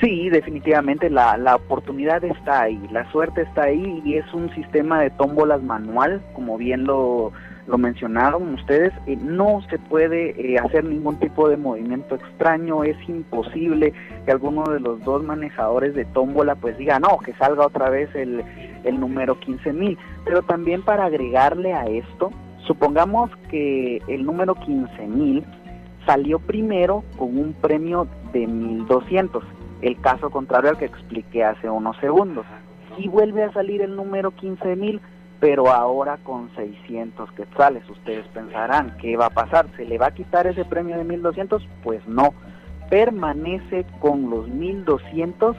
Sí, 0.03 0.29
definitivamente 0.29 1.10
la, 1.10 1.38
la 1.38 1.55
oportunidad 1.55 2.22
está 2.25 2.63
ahí, 2.63 2.77
la 2.91 3.10
suerte 3.13 3.43
está 3.43 3.63
ahí 3.63 4.01
y 4.03 4.15
es 4.15 4.33
un 4.33 4.53
sistema 4.53 5.00
de 5.00 5.12
tómbolas 5.12 5.63
manual, 5.63 6.22
como 6.33 6.57
bien 6.57 6.83
lo, 6.83 7.31
lo 7.67 7.77
mencionaron 7.77 8.53
ustedes, 8.53 8.91
eh, 9.07 9.15
no 9.15 9.62
se 9.69 9.79
puede 9.79 10.31
eh, 10.31 10.60
hacer 10.60 10.83
ningún 10.83 11.19
tipo 11.19 11.48
de 11.48 11.55
movimiento 11.55 12.15
extraño, 12.15 12.83
es 12.83 12.98
imposible 13.07 13.93
que 14.25 14.31
alguno 14.33 14.63
de 14.65 14.81
los 14.81 15.01
dos 15.05 15.24
manejadores 15.24 15.95
de 15.95 16.03
tómbola 16.03 16.55
pues 16.55 16.77
diga, 16.77 17.00
no, 17.00 17.19
que 17.19 17.33
salga 17.36 17.65
otra 17.65 17.89
vez 17.89 18.13
el, 18.13 18.43
el 18.83 19.00
número 19.00 19.39
15.000, 19.39 19.98
pero 20.25 20.41
también 20.41 20.81
para 20.81 21.05
agregarle 21.05 21.72
a 21.72 21.86
esto, 21.86 22.29
supongamos 22.67 23.31
que 23.50 24.01
el 24.10 24.25
número 24.25 24.55
15.000 24.55 25.45
salió 26.05 26.39
primero 26.39 27.05
con 27.17 27.38
un 27.38 27.53
premio 27.53 28.05
de 28.33 28.50
1.200 28.50 29.41
el 29.84 30.00
caso 30.00 30.30
contrario 30.30 30.72
al 30.72 30.78
que 30.78 30.86
expliqué 30.86 31.44
hace 31.44 31.70
unos 31.70 31.98
segundos. 31.98 32.46
Y 32.98 33.10
vuelve 33.10 33.44
a 33.44 33.52
salir 33.52 33.82
el 33.82 33.96
número 33.96 34.32
15.000, 34.32 35.02
pero 35.40 35.70
ahora 35.70 36.18
con 36.24 36.50
600 36.56 37.32
quetzales. 37.34 37.88
Ustedes 37.90 38.25
pensarán, 38.28 38.96
¿qué 39.02 39.18
va 39.18 39.25
a 39.25 39.30
pasar? 39.30 39.68
¿Se 39.75 39.86
le 39.86 39.98
va 39.98 40.08
a 40.08 40.13
quitar 40.13 40.48
ese 40.48 40.63
premio 40.63 40.98
de 40.98 41.06
1.200? 41.06 41.68
Pues 41.84 42.08
no, 42.08 42.34
permanece 42.90 43.86
con 44.00 44.30
los 44.30 44.48
1.200, 44.48 45.56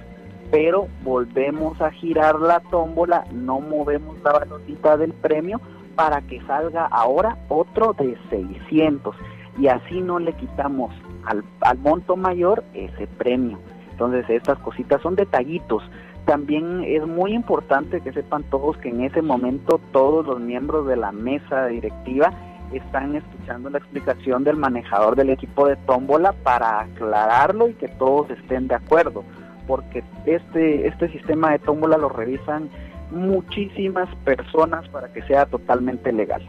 pero 0.50 0.88
volvemos 1.02 1.78
a 1.82 1.90
girar 1.90 2.40
la 2.40 2.60
tómbola, 2.60 3.26
no 3.30 3.60
movemos 3.60 4.16
la 4.22 4.32
balotita 4.32 4.96
del 4.96 5.12
premio 5.12 5.60
para 5.96 6.22
que 6.22 6.40
salga 6.46 6.86
ahora 6.86 7.36
otro 7.48 7.92
de 7.92 8.16
600 8.30 9.14
y 9.58 9.68
así 9.68 10.00
no 10.00 10.18
le 10.18 10.32
quitamos 10.32 10.92
al, 11.26 11.44
al 11.60 11.78
monto 11.78 12.16
mayor 12.16 12.64
ese 12.74 13.06
premio. 13.06 13.58
Entonces 13.94 14.28
estas 14.28 14.58
cositas 14.58 15.00
son 15.02 15.14
detallitos. 15.14 15.84
También 16.24 16.82
es 16.84 17.06
muy 17.06 17.32
importante 17.32 18.00
que 18.00 18.12
sepan 18.12 18.42
todos 18.50 18.76
que 18.78 18.88
en 18.88 19.02
ese 19.02 19.22
momento 19.22 19.80
todos 19.92 20.26
los 20.26 20.40
miembros 20.40 20.88
de 20.88 20.96
la 20.96 21.12
mesa 21.12 21.66
directiva 21.66 22.32
están 22.72 23.14
escuchando 23.14 23.70
la 23.70 23.78
explicación 23.78 24.42
del 24.42 24.56
manejador 24.56 25.14
del 25.14 25.30
equipo 25.30 25.68
de 25.68 25.76
tómbola 25.76 26.32
para 26.32 26.80
aclararlo 26.80 27.68
y 27.68 27.74
que 27.74 27.86
todos 27.86 28.28
estén 28.30 28.66
de 28.66 28.74
acuerdo, 28.74 29.22
porque 29.68 30.02
este, 30.26 30.88
este 30.88 31.08
sistema 31.10 31.52
de 31.52 31.60
tómbola 31.60 31.96
lo 31.96 32.08
revisan 32.08 32.70
muchísimas 33.12 34.12
personas 34.24 34.88
para 34.88 35.12
que 35.12 35.22
sea 35.22 35.46
totalmente 35.46 36.12
legal. 36.12 36.42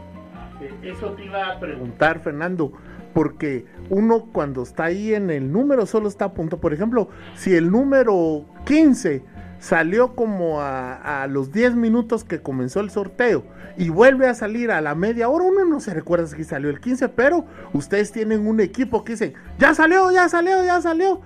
Eh, 0.61 0.73
eso 0.81 1.11
te 1.11 1.25
iba 1.25 1.47
a 1.47 1.59
preguntar, 1.59 2.21
Fernando 2.21 2.71
porque 3.15 3.65
uno 3.89 4.25
cuando 4.34 4.62
está 4.62 4.84
ahí 4.84 5.15
en 5.15 5.29
el 5.29 5.50
número 5.50 5.86
solo 5.86 6.10
está 6.10 6.25
a 6.25 6.34
punto. 6.34 6.60
Por 6.60 6.74
ejemplo, 6.74 7.07
si 7.34 7.55
el 7.55 7.72
número 7.72 8.43
15 8.65 9.24
salió 9.57 10.15
como 10.15 10.60
a, 10.60 11.25
los 11.29 11.53
10 11.53 11.75
minutos 11.75 12.25
que 12.25 12.41
comenzó 12.41 12.81
el 12.81 12.89
sorteo 12.89 13.45
y 13.77 13.88
vuelve 13.88 14.27
a 14.27 14.34
salir 14.34 14.69
a 14.69 14.81
la 14.81 14.95
media 14.95 15.29
hora, 15.29 15.45
uno 15.45 15.63
no 15.63 15.79
se 15.79 15.93
recuerda 15.93 16.27
si 16.27 16.43
salió 16.43 16.69
el 16.69 16.81
15, 16.81 17.07
pero 17.07 17.45
ustedes 17.72 18.12
tienen 18.12 18.45
un 18.45 18.60
equipo 18.60 19.05
que 19.05 19.13
dicen, 19.13 19.34
ya 19.60 19.74
salió, 19.74 20.12
ya 20.12 20.27
salió, 20.27 20.65
ya 20.65 20.81
salió. 20.81 21.22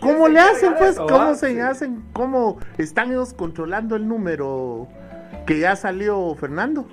¿Cómo, 0.00 0.28
le 0.28 0.38
hacen 0.38 0.74
pues? 0.78 0.98
¿Cómo 0.98 1.34
se 1.34 1.60
hacen? 1.60 2.04
¿Cómo 2.12 2.60
están 2.78 3.10
ellos 3.10 3.34
controlando 3.34 3.96
el 3.96 4.06
número 4.06 4.86
que 5.46 5.58
ya 5.58 5.74
salió 5.74 6.36
Fernando? 6.36 6.86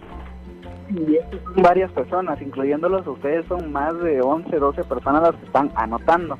Son 0.95 1.63
varias 1.63 1.91
personas, 1.91 2.41
incluyéndolos 2.41 3.05
ustedes, 3.05 3.45
son 3.47 3.71
más 3.71 3.97
de 3.99 4.21
11, 4.21 4.57
12 4.57 4.83
personas 4.85 5.23
las 5.23 5.35
que 5.35 5.45
están 5.45 5.71
anotando, 5.75 6.37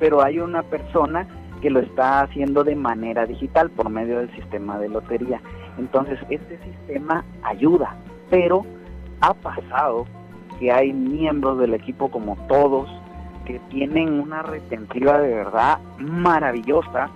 pero 0.00 0.22
hay 0.22 0.40
una 0.40 0.62
persona 0.64 1.26
que 1.60 1.70
lo 1.70 1.78
está 1.78 2.22
haciendo 2.22 2.64
de 2.64 2.74
manera 2.74 3.26
digital 3.26 3.70
por 3.70 3.88
medio 3.88 4.18
del 4.18 4.34
sistema 4.34 4.78
de 4.78 4.88
lotería. 4.88 5.40
Entonces, 5.78 6.18
este 6.28 6.58
sistema 6.58 7.24
ayuda, 7.44 7.94
pero 8.28 8.64
ha 9.20 9.34
pasado 9.34 10.06
que 10.58 10.72
hay 10.72 10.92
miembros 10.92 11.58
del 11.58 11.74
equipo 11.74 12.10
como 12.10 12.36
todos 12.48 12.90
que 13.46 13.60
tienen 13.70 14.20
una 14.20 14.42
retentiva 14.42 15.18
de 15.18 15.34
verdad 15.34 15.78
maravillosa 15.98 17.08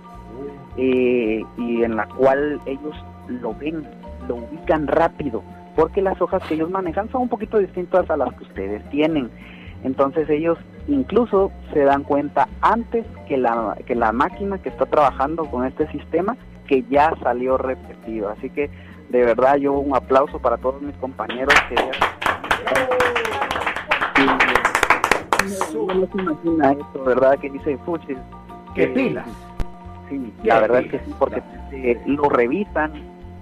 eh, 0.77 1.43
y 1.57 1.83
en 1.83 1.95
la 1.97 2.07
cual 2.07 2.61
ellos 2.65 2.95
lo 3.27 3.53
ven, 3.53 3.85
lo 4.27 4.35
ubican 4.35 4.87
rápido 4.87 5.43
porque 5.77 6.01
las 6.01 6.19
hojas 6.19 6.41
que 6.47 6.55
ellos 6.55 6.71
manejan 6.71 7.07
son 7.11 7.21
un 7.21 7.29
poquito 7.29 7.59
distintas 7.59 8.09
a 8.09 8.17
las 8.17 8.33
que 8.33 8.45
ustedes 8.45 8.83
tienen. 8.89 9.29
Entonces 9.83 10.27
ellos 10.27 10.57
incluso 10.87 11.51
se 11.71 11.83
dan 11.83 12.03
cuenta 12.03 12.49
antes 12.61 13.05
que 13.27 13.37
la, 13.37 13.77
que 13.85 13.93
la 13.93 14.11
máquina 14.11 14.57
que 14.57 14.69
está 14.69 14.87
trabajando 14.87 15.45
con 15.45 15.65
este 15.65 15.87
sistema 15.91 16.35
que 16.65 16.83
ya 16.89 17.13
salió 17.21 17.59
repetido. 17.59 18.29
Así 18.29 18.49
que 18.49 18.71
de 19.09 19.23
verdad 19.23 19.57
yo 19.57 19.73
un 19.73 19.95
aplauso 19.95 20.39
para 20.39 20.57
todos 20.57 20.81
mis 20.81 20.95
compañeros 20.95 21.53
que 21.69 21.75
no 25.75 26.07
se 26.11 26.21
imagina 26.21 26.71
esto, 26.71 27.03
¿verdad? 27.05 27.37
Que 27.37 27.51
dice 27.51 27.77
Fuchis. 27.85 28.17
¿Qué 28.73 28.87
pilas? 28.87 29.27
Sí, 30.09 30.33
la 30.43 30.59
verdad 30.59 30.81
es 30.81 30.91
que 30.91 30.99
sí, 30.99 31.13
porque 31.19 31.43
eh, 31.71 32.01
lo 32.07 32.29
revisan, 32.29 32.93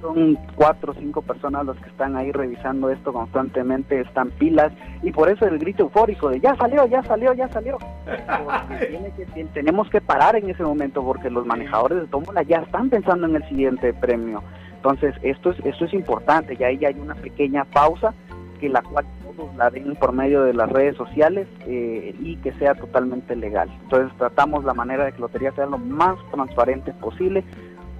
son 0.05 0.37
cuatro 0.55 0.91
o 0.91 0.95
cinco 0.95 1.21
personas 1.21 1.65
los 1.65 1.77
que 1.77 1.89
están 1.89 2.15
ahí 2.15 2.31
revisando 2.31 2.89
esto 2.89 3.11
constantemente, 3.11 3.99
están 4.01 4.29
pilas, 4.31 4.71
y 5.01 5.11
por 5.11 5.29
eso 5.29 5.45
el 5.45 5.57
grito 5.57 5.83
eufórico 5.83 6.29
de 6.29 6.39
ya 6.39 6.55
salió, 6.55 6.85
ya 6.85 7.01
salió, 7.03 7.33
ya 7.33 7.47
salió. 7.49 7.77
tenemos 9.53 9.89
que 9.89 10.01
parar 10.01 10.35
en 10.35 10.49
ese 10.49 10.63
momento 10.63 11.03
porque 11.03 11.29
los 11.29 11.45
manejadores 11.45 12.01
de 12.01 12.07
tómbola 12.07 12.43
ya 12.43 12.57
están 12.57 12.89
pensando 12.89 13.25
en 13.27 13.35
el 13.35 13.47
siguiente 13.49 13.93
premio. 13.93 14.43
Entonces, 14.75 15.15
esto 15.23 15.49
es, 15.49 15.65
esto 15.65 15.85
es 15.85 15.93
importante, 15.93 16.55
ya 16.55 16.67
ahí 16.67 16.85
hay 16.85 16.95
una 16.99 17.15
pequeña 17.15 17.65
pausa 17.65 18.13
que 18.59 18.69
la 18.69 18.81
cual 18.83 19.05
todos 19.23 19.53
la 19.55 19.69
den 19.69 19.95
por 19.95 20.13
medio 20.13 20.43
de 20.43 20.53
las 20.53 20.69
redes 20.69 20.95
sociales 20.95 21.47
eh, 21.67 22.15
y 22.19 22.37
que 22.37 22.53
sea 22.53 22.75
totalmente 22.75 23.35
legal. 23.35 23.69
Entonces 23.83 24.15
tratamos 24.17 24.63
la 24.63 24.73
manera 24.73 25.05
de 25.05 25.11
que 25.11 25.17
la 25.17 25.25
lotería 25.25 25.51
sea 25.53 25.65
lo 25.65 25.77
más 25.77 26.15
transparente 26.31 26.93
posible 26.93 27.43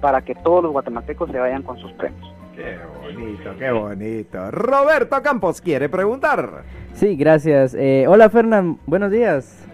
para 0.06 0.22
que 0.22 0.36
todos 0.36 0.62
los 0.62 0.70
guatemaltecos 0.70 1.28
se 1.32 1.36
vayan 1.36 1.64
con 1.64 1.76
sus 1.78 1.90
premios. 1.94 2.32
Qué 2.54 2.78
bonito, 3.02 3.50
qué 3.58 3.70
bonito. 3.72 4.50
Roberto 4.52 5.20
Campos 5.20 5.60
quiere 5.60 5.88
preguntar. 5.88 6.62
Sí, 6.92 7.16
gracias. 7.16 7.74
Eh, 7.74 8.04
hola 8.06 8.30
Fernán, 8.30 8.78
buenos 8.86 9.10
días. 9.10 9.66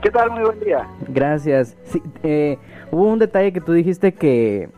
¿Qué 0.00 0.10
tal? 0.10 0.30
Muy 0.30 0.42
buen 0.42 0.58
día. 0.60 0.88
Gracias. 1.08 1.76
Sí, 1.84 2.02
eh, 2.22 2.56
hubo 2.92 3.12
un 3.12 3.18
detalle 3.18 3.52
que 3.52 3.60
tú 3.60 3.74
dijiste 3.74 4.14
que, 4.14 4.70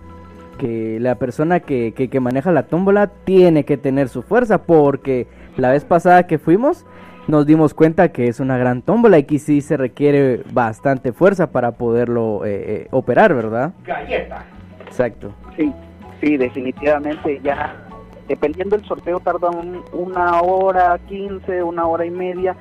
que 0.58 0.98
la 0.98 1.14
persona 1.14 1.60
que, 1.60 1.94
que, 1.94 2.10
que, 2.10 2.18
maneja 2.18 2.50
la 2.50 2.64
tómbola 2.64 3.06
tiene 3.06 3.64
que 3.64 3.76
tener 3.76 4.08
su 4.08 4.22
fuerza 4.22 4.64
porque 4.64 5.28
la 5.56 5.70
vez 5.70 5.84
pasada 5.84 6.26
que 6.26 6.40
fuimos 6.40 6.84
nos 7.28 7.46
dimos 7.46 7.74
cuenta 7.74 8.08
que 8.08 8.26
es 8.26 8.40
una 8.40 8.58
gran 8.58 8.82
tómbola 8.82 9.20
y 9.20 9.22
que 9.22 9.38
sí 9.38 9.60
se 9.60 9.76
requiere 9.76 10.42
bastante 10.52 11.12
fuerza 11.12 11.52
para 11.52 11.70
poderlo 11.70 12.44
eh, 12.44 12.88
operar, 12.90 13.34
¿verdad? 13.34 13.72
Galleta. 13.84 14.44
Exacto. 14.86 15.32
Sí, 15.56 15.72
sí, 16.20 16.36
definitivamente 16.36 17.40
ya, 17.42 17.74
dependiendo 18.28 18.76
del 18.76 18.86
sorteo 18.86 19.20
tarda 19.20 19.50
una 19.92 20.40
hora, 20.40 20.98
quince, 21.08 21.62
una 21.62 21.86
hora 21.86 22.06
y 22.06 22.10
media, 22.10 22.56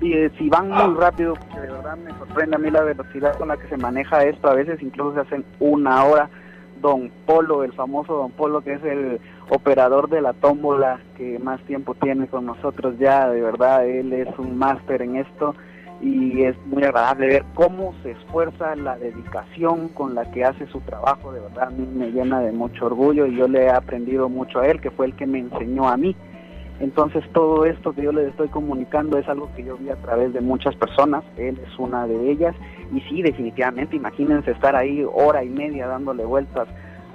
y 0.00 0.12
eh, 0.12 0.30
si 0.38 0.48
van 0.48 0.70
muy 0.70 0.94
rápido, 0.94 1.34
de 1.54 1.60
verdad 1.60 1.96
me 1.96 2.10
sorprende 2.18 2.56
a 2.56 2.58
mí 2.58 2.70
la 2.70 2.82
velocidad 2.82 3.36
con 3.36 3.48
la 3.48 3.56
que 3.56 3.68
se 3.68 3.76
maneja 3.76 4.24
esto, 4.24 4.48
a 4.48 4.54
veces 4.54 4.80
incluso 4.82 5.14
se 5.14 5.20
hacen 5.20 5.44
una 5.58 6.04
hora 6.04 6.30
don 6.80 7.10
Polo, 7.26 7.64
el 7.64 7.72
famoso 7.72 8.14
don 8.14 8.30
Polo, 8.30 8.60
que 8.60 8.74
es 8.74 8.84
el 8.84 9.20
operador 9.50 10.08
de 10.08 10.20
la 10.20 10.32
tómbola 10.34 11.00
que 11.16 11.38
más 11.40 11.60
tiempo 11.62 11.94
tiene 11.94 12.28
con 12.28 12.46
nosotros 12.46 12.96
ya, 12.98 13.28
de 13.28 13.40
verdad, 13.40 13.86
él 13.86 14.12
es 14.12 14.28
un 14.38 14.56
máster 14.56 15.02
en 15.02 15.16
esto 15.16 15.54
y 16.00 16.42
es 16.42 16.56
muy 16.66 16.84
agradable 16.84 17.26
ver 17.26 17.44
cómo 17.54 17.92
se 18.02 18.12
esfuerza 18.12 18.76
la 18.76 18.96
dedicación 18.96 19.88
con 19.88 20.14
la 20.14 20.30
que 20.30 20.44
hace 20.44 20.66
su 20.68 20.80
trabajo, 20.80 21.32
de 21.32 21.40
verdad 21.40 21.68
a 21.68 21.70
mí 21.70 21.86
me 21.86 22.10
llena 22.10 22.40
de 22.40 22.52
mucho 22.52 22.86
orgullo 22.86 23.26
y 23.26 23.36
yo 23.36 23.48
le 23.48 23.64
he 23.64 23.70
aprendido 23.70 24.28
mucho 24.28 24.60
a 24.60 24.68
él, 24.68 24.80
que 24.80 24.90
fue 24.90 25.06
el 25.06 25.16
que 25.16 25.26
me 25.26 25.40
enseñó 25.40 25.88
a 25.88 25.96
mí. 25.96 26.14
Entonces 26.80 27.24
todo 27.32 27.64
esto 27.64 27.92
que 27.92 28.02
yo 28.02 28.12
les 28.12 28.28
estoy 28.28 28.48
comunicando 28.48 29.18
es 29.18 29.28
algo 29.28 29.50
que 29.56 29.64
yo 29.64 29.76
vi 29.76 29.90
a 29.90 29.96
través 29.96 30.32
de 30.32 30.40
muchas 30.40 30.76
personas, 30.76 31.24
él 31.36 31.58
es 31.66 31.78
una 31.78 32.06
de 32.06 32.30
ellas. 32.30 32.54
Y 32.94 33.00
sí, 33.02 33.22
definitivamente, 33.22 33.96
imagínense 33.96 34.52
estar 34.52 34.76
ahí 34.76 35.04
hora 35.12 35.42
y 35.42 35.48
media 35.48 35.88
dándole 35.88 36.24
vueltas 36.24 36.68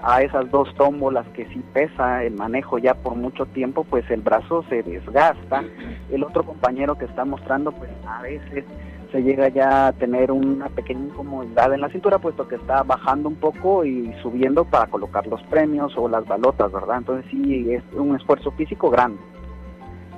a 0.04 0.22
esas 0.22 0.52
dos 0.52 0.74
tómbolas 0.76 1.26
que 1.30 1.46
sí 1.46 1.64
pesa 1.74 2.24
el 2.24 2.34
manejo 2.34 2.78
ya 2.78 2.94
por 2.94 3.16
mucho 3.16 3.46
tiempo, 3.46 3.86
pues 3.86 4.10
el 4.12 4.22
brazo 4.22 4.64
se 4.70 4.84
desgasta. 4.84 5.64
El 6.12 6.24
otro 6.24 6.44
compañero 6.44 6.98
que 6.98 7.06
está 7.06 7.24
mostrando, 7.24 7.72
pues 7.72 7.90
a 8.06 8.22
veces 8.22 8.66
se 9.14 9.24
llega 9.24 9.48
ya 9.48 9.88
a 9.88 9.94
tener 9.94 10.32
una 10.32 10.68
pequeña 10.70 11.06
incomodidad 11.06 11.74
en 11.74 11.82
la 11.82 11.90
cintura, 11.90 12.20
puesto 12.20 12.48
que 12.48 12.56
está 12.56 12.84
bajando 12.84 13.30
un 13.30 13.36
poco 13.36 13.86
y 13.86 14.14
subiendo 14.22 14.66
para 14.66 14.88
colocar 14.88 15.26
los 15.28 15.42
premios 15.44 15.94
o 15.96 16.10
las 16.10 16.26
balotas, 16.28 16.72
¿verdad? 16.72 16.98
Entonces 16.98 17.26
sí, 17.32 17.72
es 17.72 17.84
un 17.94 18.16
esfuerzo 18.16 18.52
físico 18.52 18.90
grande. 18.90 19.20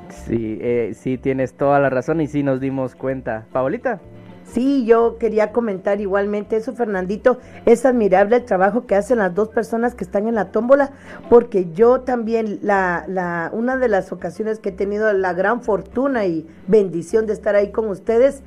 Sí, 0.10 0.58
eh, 0.62 0.92
sí, 0.96 1.18
tienes 1.18 1.56
toda 1.56 1.80
la 1.80 1.89
razón 1.89 2.22
y 2.22 2.27
sí 2.27 2.42
nos 2.42 2.60
dimos 2.60 2.96
cuenta. 2.96 3.46
Paolita. 3.51 4.00
Sí, 4.46 4.86
yo 4.86 5.18
quería 5.18 5.52
comentar 5.52 6.00
igualmente 6.00 6.56
eso, 6.56 6.74
Fernandito. 6.74 7.40
Es 7.66 7.86
admirable 7.86 8.38
el 8.38 8.46
trabajo 8.46 8.86
que 8.86 8.96
hacen 8.96 9.18
las 9.18 9.34
dos 9.34 9.50
personas 9.50 9.96
que 9.96 10.04
están 10.04 10.28
en 10.28 10.36
la 10.36 10.52
tómbola, 10.52 10.92
porque 11.30 11.72
yo 11.74 12.02
también, 12.02 12.60
la, 12.62 13.06
la, 13.08 13.50
una 13.54 13.75
de 13.75 13.90
las 13.90 14.12
ocasiones 14.12 14.60
que 14.60 14.70
he 14.70 14.72
tenido 14.72 15.12
la 15.14 15.34
gran 15.34 15.62
fortuna 15.62 16.25
y 16.25 16.48
bendición 16.68 17.25
de 17.25 17.34
estar 17.34 17.56
ahí 17.56 17.72
con 17.72 17.90
ustedes, 17.90 18.44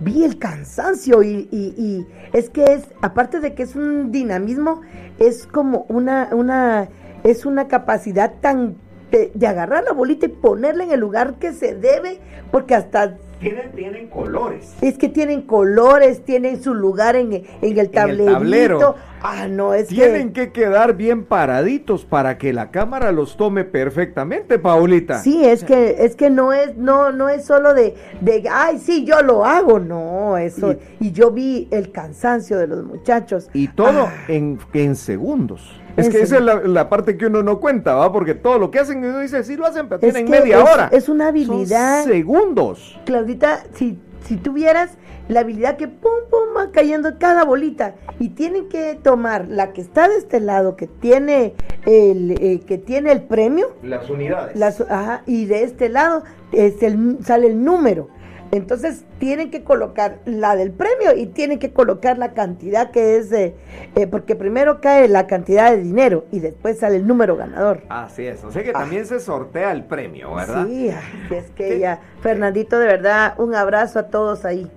vi 0.00 0.24
el 0.24 0.38
cansancio 0.38 1.22
y, 1.22 1.48
y, 1.50 1.74
y 1.76 2.06
es 2.32 2.48
que 2.48 2.64
es, 2.72 2.84
aparte 3.02 3.40
de 3.40 3.54
que 3.54 3.64
es 3.64 3.74
un 3.74 4.12
dinamismo, 4.12 4.82
es 5.18 5.46
como 5.46 5.84
una, 5.88 6.28
una, 6.32 6.88
es 7.24 7.44
una 7.44 7.66
capacidad 7.66 8.34
tan 8.40 8.76
de, 9.10 9.32
de 9.34 9.46
agarrar 9.48 9.82
la 9.82 9.92
bolita 9.92 10.26
y 10.26 10.30
ponerla 10.30 10.84
en 10.84 10.92
el 10.92 11.00
lugar 11.00 11.34
que 11.34 11.52
se 11.52 11.74
debe, 11.74 12.20
porque 12.52 12.76
hasta 12.76 13.16
tienen, 13.40 13.72
tienen 13.72 14.08
colores. 14.08 14.74
Es 14.80 14.98
que 14.98 15.08
tienen 15.08 15.42
colores, 15.42 16.24
tienen 16.24 16.62
su 16.62 16.74
lugar 16.74 17.16
en, 17.16 17.32
en 17.32 17.78
el 17.78 17.90
tablerito. 17.90 18.32
tablero. 18.32 18.94
Ah, 19.22 19.48
no, 19.48 19.74
es 19.74 19.88
Tienen 19.88 20.32
que... 20.32 20.46
que 20.52 20.62
quedar 20.62 20.96
bien 20.96 21.24
paraditos 21.24 22.06
para 22.06 22.38
que 22.38 22.54
la 22.54 22.70
cámara 22.70 23.12
los 23.12 23.36
tome 23.36 23.64
perfectamente, 23.64 24.58
Paulita. 24.58 25.18
Sí, 25.18 25.44
es 25.44 25.62
que 25.62 25.96
es 26.04 26.16
que 26.16 26.30
no 26.30 26.54
es 26.54 26.76
no 26.78 27.12
no 27.12 27.28
es 27.28 27.44
solo 27.44 27.74
de 27.74 27.94
de 28.22 28.44
ay, 28.50 28.78
sí, 28.78 29.04
yo 29.04 29.20
lo 29.22 29.44
hago, 29.44 29.78
no, 29.78 30.38
eso 30.38 30.74
y, 31.00 31.12
yo 31.12 31.32
vi 31.32 31.68
el 31.70 31.92
cansancio 31.92 32.56
de 32.58 32.66
los 32.68 32.82
muchachos. 32.84 33.50
Y 33.52 33.68
todo 33.68 34.06
Ah, 34.06 34.12
en, 34.28 34.58
en 34.72 34.96
segundos. 34.96 35.78
Es 36.00 36.08
que 36.10 36.22
esa 36.22 36.36
es 36.38 36.42
la, 36.68 36.88
parte 36.88 37.16
que 37.16 37.26
uno 37.26 37.42
no 37.42 37.60
cuenta, 37.60 37.94
¿va? 37.94 38.12
Porque 38.12 38.34
todo 38.34 38.58
lo 38.58 38.70
que 38.70 38.78
hacen, 38.80 38.98
uno 39.04 39.20
dice, 39.20 39.42
sí 39.44 39.56
lo 39.56 39.66
hacen, 39.66 39.88
pero 39.88 40.00
Es 40.06 40.12
tienen 40.14 40.30
media 40.30 40.58
es- 40.62 40.70
hora. 40.70 40.88
es 40.92 41.08
una 41.08 41.24
Son 41.24 41.28
habilidad. 41.28 42.04
segundos. 42.04 42.98
Claudita, 43.04 43.64
si 43.74 43.98
si 44.26 44.36
tuvieras 44.36 44.92
la 45.28 45.40
habilidad 45.40 45.76
que 45.76 45.88
pum 45.88 46.10
pum 46.30 46.56
va 46.56 46.70
cayendo 46.70 47.18
cada 47.18 47.44
bolita 47.44 47.94
y 48.20 48.28
tienen 48.30 48.68
que 48.68 48.96
tomar 49.02 49.48
la 49.48 49.72
que 49.72 49.80
está 49.80 50.08
de 50.08 50.16
este 50.18 50.40
lado 50.40 50.76
que 50.76 50.86
tiene 50.86 51.54
el 51.86 52.32
eh, 52.32 52.60
que 52.66 52.78
tiene 52.78 53.10
el 53.12 53.22
premio 53.22 53.74
Las 53.82 54.08
unidades. 54.10 54.56
Las- 54.56 54.80
ajá, 54.82 55.22
y 55.26 55.46
de 55.46 55.64
este 55.64 55.88
lado 55.88 56.22
es 56.52 56.82
el, 56.82 57.18
sale 57.24 57.46
el 57.48 57.64
número. 57.64 58.08
Entonces 58.52 59.04
tienen 59.18 59.50
que 59.50 59.62
colocar 59.62 60.18
la 60.24 60.56
del 60.56 60.72
premio 60.72 61.14
y 61.16 61.26
tienen 61.26 61.58
que 61.58 61.72
colocar 61.72 62.18
la 62.18 62.32
cantidad 62.32 62.90
que 62.90 63.16
es, 63.16 63.30
de, 63.30 63.54
eh, 63.94 64.06
porque 64.06 64.34
primero 64.34 64.80
cae 64.80 65.08
la 65.08 65.26
cantidad 65.26 65.70
de 65.70 65.78
dinero 65.78 66.24
y 66.32 66.40
después 66.40 66.78
sale 66.78 66.96
el 66.96 67.06
número 67.06 67.36
ganador. 67.36 67.82
Así 67.88 68.26
es. 68.26 68.42
O 68.42 68.50
sea 68.50 68.64
que 68.64 68.72
también 68.72 69.06
se 69.06 69.20
sortea 69.20 69.70
el 69.72 69.84
premio, 69.84 70.34
¿verdad? 70.34 70.66
Sí, 70.66 70.88
es 70.88 71.50
que 71.50 71.68
¿Qué? 71.68 71.78
ya, 71.78 72.00
Fernandito, 72.22 72.78
de 72.78 72.86
verdad, 72.86 73.34
un 73.38 73.54
abrazo 73.54 74.00
a 74.00 74.08
todos 74.08 74.44
ahí. 74.44 74.70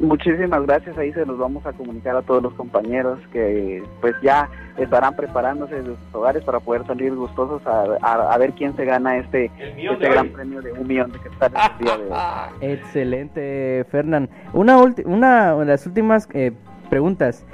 Muchísimas 0.00 0.62
gracias, 0.66 0.98
ahí 0.98 1.12
se 1.12 1.24
los 1.24 1.38
vamos 1.38 1.64
a 1.66 1.72
comunicar 1.72 2.16
a 2.16 2.22
todos 2.22 2.42
los 2.42 2.52
compañeros 2.54 3.20
que 3.32 3.80
pues 4.00 4.12
ya 4.22 4.48
estarán 4.76 5.14
preparándose 5.14 5.76
de 5.76 5.84
sus 5.84 5.96
hogares 6.12 6.42
para 6.42 6.58
poder 6.58 6.84
salir 6.84 7.14
gustosos 7.14 7.64
a, 7.64 7.84
a- 8.02 8.34
a 8.34 8.38
ver 8.38 8.52
quién 8.54 8.74
se 8.74 8.84
gana 8.84 9.16
este, 9.18 9.52
este 9.76 10.08
gran 10.08 10.30
premio 10.30 10.60
de 10.62 10.72
un 10.72 10.86
millón 10.88 11.12
de 11.12 11.20
quetzales 11.20 11.60
el 11.78 11.84
día 11.84 11.96
de 11.96 12.04
hoy. 12.04 12.10
Excelente, 12.72 13.86
Fernán. 13.90 14.28
Una, 14.52 14.78
una 15.04 15.54
de 15.56 15.64
las 15.64 15.86
últimas 15.86 16.28
eh, 16.34 16.50
preguntas. 16.90 17.46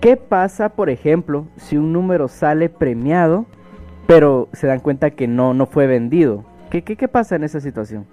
¿Qué 0.00 0.16
pasa, 0.18 0.68
por 0.68 0.90
ejemplo, 0.90 1.46
si 1.56 1.78
un 1.78 1.92
número 1.94 2.28
sale 2.28 2.68
premiado, 2.68 3.46
pero 4.06 4.48
se 4.52 4.66
dan 4.66 4.80
cuenta 4.80 5.10
que 5.12 5.26
no, 5.26 5.54
no 5.54 5.64
fue 5.66 5.86
vendido? 5.86 6.44
¿Qué, 6.70 6.82
qué, 6.82 6.96
qué 6.96 7.08
pasa 7.08 7.36
en 7.36 7.44
esa 7.44 7.60
situación? 7.60 8.06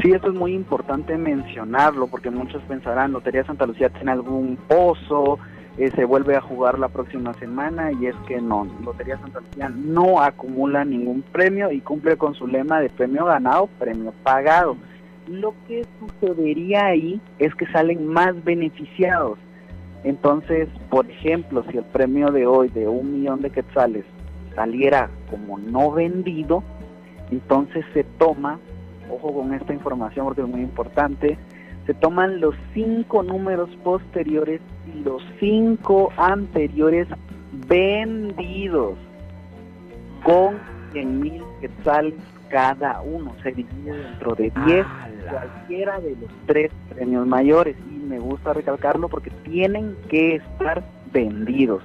Sí, 0.00 0.10
esto 0.10 0.28
es 0.28 0.34
muy 0.34 0.54
importante 0.54 1.18
mencionarlo 1.18 2.06
porque 2.06 2.30
muchos 2.30 2.62
pensarán, 2.62 3.12
Lotería 3.12 3.44
Santa 3.44 3.66
Lucía 3.66 3.90
tiene 3.90 4.12
algún 4.12 4.56
pozo, 4.66 5.38
eh, 5.76 5.90
se 5.94 6.06
vuelve 6.06 6.34
a 6.34 6.40
jugar 6.40 6.78
la 6.78 6.88
próxima 6.88 7.34
semana 7.34 7.92
y 7.92 8.06
es 8.06 8.16
que 8.26 8.40
no, 8.40 8.66
Lotería 8.82 9.18
Santa 9.18 9.40
Lucía 9.40 9.68
no 9.68 10.20
acumula 10.20 10.84
ningún 10.84 11.22
premio 11.22 11.70
y 11.70 11.80
cumple 11.80 12.16
con 12.16 12.34
su 12.34 12.46
lema 12.46 12.80
de 12.80 12.88
premio 12.88 13.26
ganado, 13.26 13.68
premio 13.78 14.14
pagado. 14.22 14.76
Lo 15.28 15.54
que 15.68 15.86
sucedería 16.00 16.86
ahí 16.86 17.20
es 17.38 17.54
que 17.54 17.66
salen 17.66 18.06
más 18.06 18.42
beneficiados. 18.44 19.38
Entonces, 20.04 20.68
por 20.88 21.08
ejemplo, 21.08 21.64
si 21.70 21.76
el 21.78 21.84
premio 21.84 22.28
de 22.28 22.46
hoy 22.46 22.68
de 22.68 22.88
un 22.88 23.12
millón 23.12 23.40
de 23.42 23.50
quetzales 23.50 24.04
saliera 24.54 25.10
como 25.30 25.58
no 25.58 25.92
vendido, 25.92 26.64
entonces 27.30 27.84
se 27.94 28.04
toma 28.04 28.58
ojo 29.10 29.32
con 29.34 29.54
esta 29.54 29.72
información 29.72 30.26
porque 30.26 30.42
es 30.42 30.48
muy 30.48 30.60
importante, 30.60 31.38
se 31.86 31.94
toman 31.94 32.40
los 32.40 32.54
cinco 32.74 33.22
números 33.22 33.68
posteriores 33.82 34.60
y 34.86 35.00
los 35.02 35.22
cinco 35.40 36.12
anteriores 36.16 37.08
vendidos 37.68 38.94
con 40.24 40.58
100 40.92 41.20
mil 41.20 41.42
quetzales 41.60 42.14
cada 42.48 43.00
uno, 43.00 43.34
se 43.42 43.50
divide 43.50 43.96
dentro 43.96 44.34
de 44.34 44.52
10 44.66 44.86
cualquiera 45.30 46.00
de 46.00 46.10
los 46.10 46.30
tres 46.46 46.70
premios 46.90 47.26
mayores. 47.26 47.76
Y 47.90 47.94
me 47.94 48.18
gusta 48.18 48.52
recalcarlo 48.52 49.08
porque 49.08 49.30
tienen 49.44 49.96
que 50.08 50.36
estar 50.36 50.82
vendidos. 51.12 51.82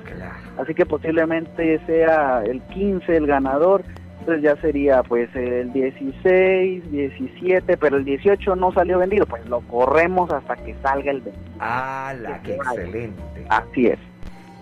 Así 0.58 0.74
que 0.74 0.86
posiblemente 0.86 1.80
sea 1.86 2.44
el 2.44 2.62
15 2.64 3.16
el 3.16 3.28
ganador, 3.28 3.84
entonces 4.20 4.44
ya 4.44 4.56
sería 4.62 5.04
pues 5.04 5.34
el 5.36 5.72
16, 5.74 6.92
17, 6.92 7.78
pero 7.78 7.98
el 7.98 8.06
18 8.06 8.56
no 8.56 8.72
salió 8.74 9.00
vendido, 9.00 9.26
pues 9.26 9.46
lo 9.48 9.62
corremos 9.62 10.32
hasta 10.32 10.56
que 10.58 10.76
salga 10.82 11.12
el 11.12 11.22
20. 11.22 11.42
¡Hala, 11.60 12.42
qué 12.44 12.56
excelente! 12.56 13.22
Así 13.50 13.88
es. 13.88 14.00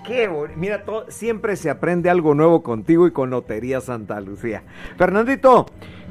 Qué 0.05 0.29
Mira, 0.55 0.83
todo, 0.83 1.09
siempre 1.09 1.55
se 1.55 1.71
aprende 1.71 2.11
algo 2.11 2.35
nuevo 2.35 2.61
contigo 2.61 3.07
y 3.07 3.11
con 3.11 3.31
Lotería 3.31 3.81
Santa 3.81 4.21
Lucía. 4.21 4.61
Fernandito, 4.97 5.65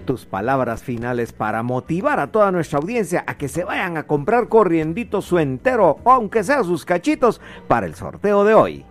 tus 0.05 0.27
palabras 0.27 0.83
finales 0.83 1.33
para 1.33 1.63
motivar 1.63 2.19
a 2.19 2.33
toda 2.33 2.51
nuestra 2.51 2.81
audiencia 2.81 3.23
a 3.27 3.37
que 3.37 3.47
se 3.47 3.63
vayan 3.63 3.97
a 3.97 4.09
comprar 4.09 4.49
corriendito 4.49 5.23
su 5.23 5.39
entero, 5.39 5.99
aunque 6.05 6.43
sea 6.43 6.65
sus 6.65 6.85
cachitos, 6.85 7.41
para 7.69 7.87
el 7.87 7.95
sorteo 7.95 8.45
de 8.45 8.55
hoy. 8.55 8.85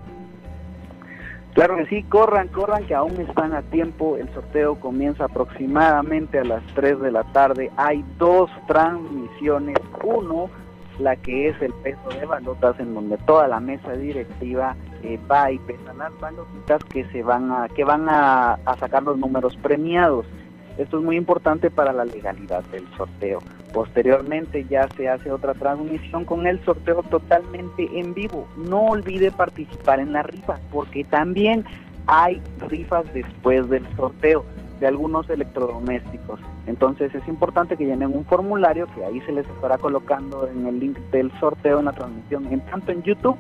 Claro 1.53 1.77
que 1.77 1.85
sí, 1.85 2.03
corran, 2.03 2.47
corran, 2.47 2.85
que 2.87 2.95
aún 2.95 3.19
están 3.21 3.53
a 3.53 3.61
tiempo. 3.61 4.17
El 4.17 4.27
sorteo 4.33 4.79
comienza 4.79 5.25
aproximadamente 5.25 6.39
a 6.39 6.43
las 6.43 6.63
3 6.73 6.99
de 6.99 7.11
la 7.11 7.23
tarde. 7.25 7.71
Hay 7.77 8.03
dos 8.17 8.49
transmisiones. 8.67 9.77
Uno, 10.03 10.49
la 10.97 11.15
que 11.15 11.49
es 11.49 11.61
el 11.61 11.71
peso 11.73 12.09
de 12.09 12.25
balotas, 12.25 12.79
en 12.79 12.95
donde 12.95 13.17
toda 13.19 13.47
la 13.47 13.59
mesa 13.59 13.93
directiva 13.93 14.75
eh, 15.03 15.19
va 15.31 15.51
y 15.51 15.59
pesa 15.59 15.93
las 15.93 16.19
balotitas 16.19 16.83
que 16.85 17.05
se 17.05 17.21
van 17.21 17.51
a, 17.51 17.67
que 17.69 17.83
van 17.83 18.09
a, 18.09 18.53
a 18.53 18.77
sacar 18.77 19.03
los 19.03 19.19
números 19.19 19.55
premiados. 19.57 20.25
Esto 20.79 20.97
es 20.97 21.03
muy 21.03 21.17
importante 21.17 21.69
para 21.69 21.93
la 21.93 22.03
legalidad 22.03 22.63
del 22.65 22.87
sorteo. 22.97 23.39
Posteriormente 23.73 24.65
ya 24.69 24.88
se 24.95 25.09
hace 25.09 25.31
otra 25.31 25.55
transmisión 25.55 26.25
con 26.25 26.45
el 26.45 26.63
sorteo 26.63 27.01
totalmente 27.03 27.89
en 27.91 28.13
vivo. 28.13 28.47
No 28.55 28.83
olvide 28.86 29.31
participar 29.31 29.99
en 29.99 30.13
la 30.13 30.21
rifa 30.21 30.59
porque 30.71 31.03
también 31.03 31.65
hay 32.05 32.39
rifas 32.69 33.12
después 33.13 33.67
del 33.69 33.83
sorteo 33.95 34.45
de 34.79 34.88
algunos 34.88 35.27
electrodomésticos. 35.27 36.39
Entonces 36.67 37.15
es 37.15 37.27
importante 37.27 37.75
que 37.75 37.86
llenen 37.86 38.15
un 38.15 38.25
formulario 38.25 38.88
que 38.93 39.03
ahí 39.05 39.19
se 39.21 39.31
les 39.31 39.47
estará 39.47 39.79
colocando 39.79 40.47
en 40.47 40.67
el 40.67 40.79
link 40.79 40.97
del 41.12 41.31
sorteo 41.39 41.79
en 41.79 41.86
la 41.86 41.93
transmisión, 41.93 42.45
en 42.51 42.59
tanto 42.65 42.91
en 42.91 43.01
YouTube 43.01 43.38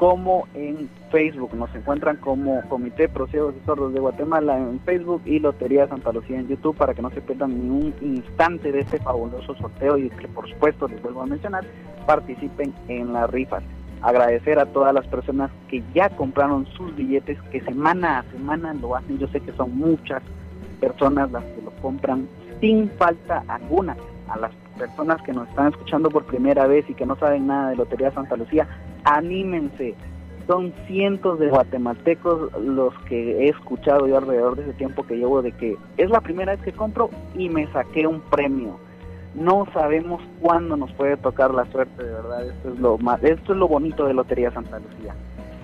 como 0.00 0.48
en 0.54 0.88
Facebook. 1.10 1.54
Nos 1.54 1.72
encuentran 1.74 2.16
como 2.16 2.62
Comité 2.70 3.06
Pro 3.06 3.26
Ciegos 3.26 3.54
y 3.54 3.66
Sordos 3.66 3.92
de 3.92 4.00
Guatemala 4.00 4.56
en 4.56 4.80
Facebook 4.80 5.20
y 5.26 5.40
Lotería 5.40 5.86
Santa 5.88 6.10
Lucía 6.10 6.40
en 6.40 6.48
YouTube 6.48 6.74
para 6.74 6.94
que 6.94 7.02
no 7.02 7.10
se 7.10 7.20
pierdan 7.20 7.50
ni 7.50 7.68
un 7.68 7.94
instante 8.00 8.72
de 8.72 8.80
este 8.80 8.98
fabuloso 8.98 9.54
sorteo 9.56 9.98
y 9.98 10.08
que 10.08 10.26
por 10.28 10.48
supuesto 10.48 10.88
les 10.88 11.02
vuelvo 11.02 11.20
a 11.20 11.26
mencionar, 11.26 11.66
participen 12.06 12.72
en 12.88 13.12
las 13.12 13.28
rifas. 13.28 13.62
Agradecer 14.00 14.58
a 14.58 14.64
todas 14.64 14.94
las 14.94 15.06
personas 15.06 15.50
que 15.68 15.82
ya 15.94 16.08
compraron 16.08 16.64
sus 16.68 16.96
billetes, 16.96 17.36
que 17.52 17.60
semana 17.60 18.20
a 18.20 18.22
semana 18.32 18.72
lo 18.72 18.96
hacen. 18.96 19.18
Yo 19.18 19.28
sé 19.28 19.40
que 19.40 19.52
son 19.52 19.76
muchas 19.76 20.22
personas 20.80 21.30
las 21.30 21.44
que 21.44 21.60
lo 21.60 21.72
compran 21.82 22.26
sin 22.58 22.88
falta 22.92 23.44
alguna. 23.48 23.98
A 24.28 24.38
las 24.38 24.52
personas 24.80 25.20
que 25.22 25.32
nos 25.32 25.46
están 25.48 25.68
escuchando 25.68 26.08
por 26.08 26.24
primera 26.24 26.66
vez 26.66 26.88
y 26.88 26.94
que 26.94 27.04
no 27.04 27.16
saben 27.16 27.46
nada 27.46 27.70
de 27.70 27.76
Lotería 27.76 28.10
Santa 28.12 28.36
Lucía, 28.36 28.66
anímense. 29.04 29.94
Son 30.46 30.72
cientos 30.86 31.38
de 31.38 31.48
guatemaltecos 31.48 32.50
los 32.58 32.92
que 33.00 33.44
he 33.44 33.50
escuchado 33.50 34.08
yo 34.08 34.16
alrededor 34.16 34.56
de 34.56 34.62
ese 34.62 34.72
tiempo 34.72 35.04
que 35.04 35.16
llevo 35.16 35.42
de 35.42 35.52
que 35.52 35.76
es 35.98 36.10
la 36.10 36.22
primera 36.22 36.52
vez 36.56 36.64
que 36.64 36.72
compro 36.72 37.10
y 37.36 37.50
me 37.50 37.70
saqué 37.72 38.06
un 38.06 38.20
premio. 38.20 38.78
No 39.34 39.66
sabemos 39.72 40.22
cuándo 40.40 40.76
nos 40.76 40.90
puede 40.94 41.16
tocar 41.18 41.54
la 41.54 41.66
suerte, 41.66 42.02
de 42.02 42.10
verdad. 42.10 42.48
Esto 42.48 42.72
es 42.72 42.80
lo 42.80 42.98
más, 42.98 43.22
esto 43.22 43.52
es 43.52 43.58
lo 43.58 43.68
bonito 43.68 44.06
de 44.06 44.14
Lotería 44.14 44.50
Santa 44.50 44.80
Lucía. 44.80 45.14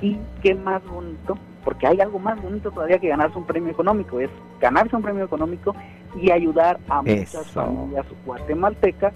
Y 0.03 0.19
qué 0.43 0.55
más 0.55 0.85
bonito, 0.87 1.37
porque 1.67 1.89
hay 1.89 2.01
algo 2.01 2.21
más 2.21 2.41
bonito 2.41 2.71
todavía 2.71 3.01
que 3.01 3.09
ganarse 3.09 3.37
un 3.37 3.45
premio 3.45 3.73
económico, 3.73 4.21
es 4.21 4.31
ganarse 4.61 4.95
un 4.95 5.03
premio 5.03 5.25
económico 5.25 5.75
y 6.15 6.31
ayudar 6.31 6.79
a 6.89 7.03
muchas 7.03 7.51
familias 7.51 8.07
guatemaltecas 8.25 9.13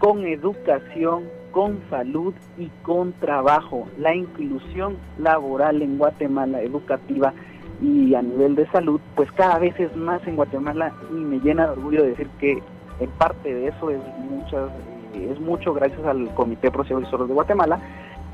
con 0.00 0.26
educación, 0.26 1.22
con 1.52 1.78
salud 1.90 2.34
y 2.58 2.68
con 2.82 3.12
trabajo. 3.12 3.86
La 3.96 4.12
inclusión 4.12 4.96
laboral 5.18 5.82
en 5.82 5.96
Guatemala, 5.96 6.62
educativa 6.62 7.32
y 7.80 8.12
a 8.16 8.22
nivel 8.22 8.56
de 8.56 8.66
salud, 8.72 9.00
pues 9.14 9.30
cada 9.30 9.60
vez 9.60 9.78
es 9.78 9.94
más 9.94 10.20
en 10.26 10.34
Guatemala 10.34 10.92
y 11.12 11.14
me 11.14 11.38
llena 11.38 11.66
de 11.66 11.72
orgullo 11.74 12.02
decir 12.02 12.28
que 12.40 12.60
en 12.98 13.10
parte 13.10 13.54
de 13.54 13.68
eso 13.68 13.90
es, 13.90 14.00
muchas, 14.28 14.68
eh, 15.14 15.28
es 15.30 15.38
mucho 15.38 15.72
gracias 15.72 16.04
al 16.04 16.28
Comité 16.34 16.72
Pro 16.72 16.82
de 16.82 17.34
Guatemala, 17.34 17.78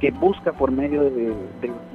que 0.01 0.11
busca 0.11 0.53
por 0.53 0.71
medio 0.73 1.03
de, 1.03 1.35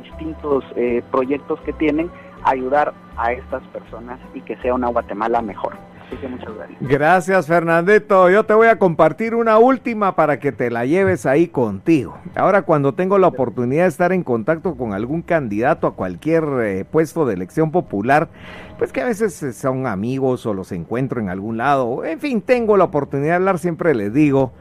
distintos 0.04 0.64
eh, 0.76 1.02
proyectos 1.12 1.60
que 1.62 1.74
tienen 1.74 2.10
ayudar 2.44 2.94
a 3.18 3.32
estas 3.34 3.64
personas 3.68 4.20
y 4.34 4.42
que 4.42 4.56
sea 4.58 4.74
una 4.74 4.88
Guatemala 4.88 5.42
mejor. 5.42 5.74
Así 6.06 6.18
que 6.18 6.28
muchas 6.28 6.56
gracias. 6.56 6.80
Gracias, 6.82 7.48
Fernandito. 7.48 8.30
Yo 8.30 8.44
te 8.44 8.54
voy 8.54 8.68
a 8.68 8.78
compartir 8.78 9.34
una 9.34 9.58
última 9.58 10.16
para 10.16 10.40
que 10.40 10.52
te 10.52 10.70
la 10.70 10.86
lleves 10.86 11.26
ahí 11.26 11.48
contigo. 11.48 12.20
Ahora, 12.36 12.62
cuando 12.62 12.94
tengo 12.94 13.18
la 13.18 13.28
oportunidad 13.28 13.84
de 13.84 13.90
estar 13.90 14.14
en 14.14 14.24
contacto 14.24 14.76
con 14.76 14.94
algún 14.94 15.24
candidato 15.24 15.88
a 15.88 15.96
cualquier 15.96 16.44
eh, 16.62 16.86
puesto 16.86 17.26
de 17.26 17.34
elección 17.34 17.72
popular, 17.72 18.30
pues 18.78 18.92
que 18.92 19.02
a 19.02 19.06
veces 19.06 19.42
eh, 19.42 19.52
son 19.52 19.88
amigos 19.88 20.46
o 20.46 20.54
los 20.54 20.72
encuentro 20.72 21.20
en 21.20 21.30
algún 21.30 21.58
lado, 21.58 22.06
en 22.06 22.20
fin, 22.20 22.42
tengo 22.42 22.78
la 22.78 22.84
oportunidad 22.84 23.32
de 23.32 23.36
hablar, 23.36 23.58
siempre 23.58 23.96
les 23.96 24.14
digo, 24.14 24.52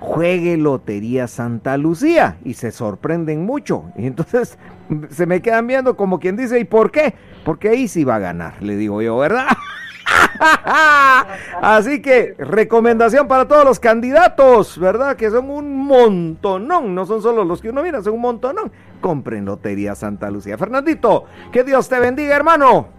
juegue 0.00 0.56
Lotería 0.56 1.26
Santa 1.28 1.76
Lucía 1.76 2.38
y 2.44 2.54
se 2.54 2.70
sorprenden 2.70 3.44
mucho. 3.44 3.84
Y 3.96 4.06
entonces 4.06 4.58
se 5.10 5.26
me 5.26 5.42
quedan 5.42 5.66
viendo 5.66 5.96
como 5.96 6.18
quien 6.18 6.36
dice, 6.36 6.58
¿y 6.58 6.64
por 6.64 6.90
qué? 6.90 7.14
Porque 7.44 7.68
ahí 7.68 7.88
sí 7.88 8.04
va 8.04 8.16
a 8.16 8.20
ganar, 8.20 8.62
le 8.62 8.76
digo 8.76 9.02
yo, 9.02 9.16
¿verdad? 9.18 9.46
Así 11.60 12.00
que 12.00 12.34
recomendación 12.38 13.28
para 13.28 13.46
todos 13.46 13.64
los 13.64 13.80
candidatos, 13.80 14.78
¿verdad? 14.78 15.16
Que 15.16 15.30
son 15.30 15.50
un 15.50 15.76
montonón, 15.76 16.94
no 16.94 17.06
son 17.06 17.22
solo 17.22 17.44
los 17.44 17.60
que 17.60 17.70
uno 17.70 17.82
mira, 17.82 18.02
son 18.02 18.14
un 18.14 18.20
montonón. 18.20 18.72
Compren 19.00 19.44
Lotería 19.44 19.94
Santa 19.94 20.30
Lucía. 20.30 20.58
Fernandito, 20.58 21.24
que 21.52 21.64
Dios 21.64 21.88
te 21.88 22.00
bendiga, 22.00 22.34
hermano. 22.36 22.97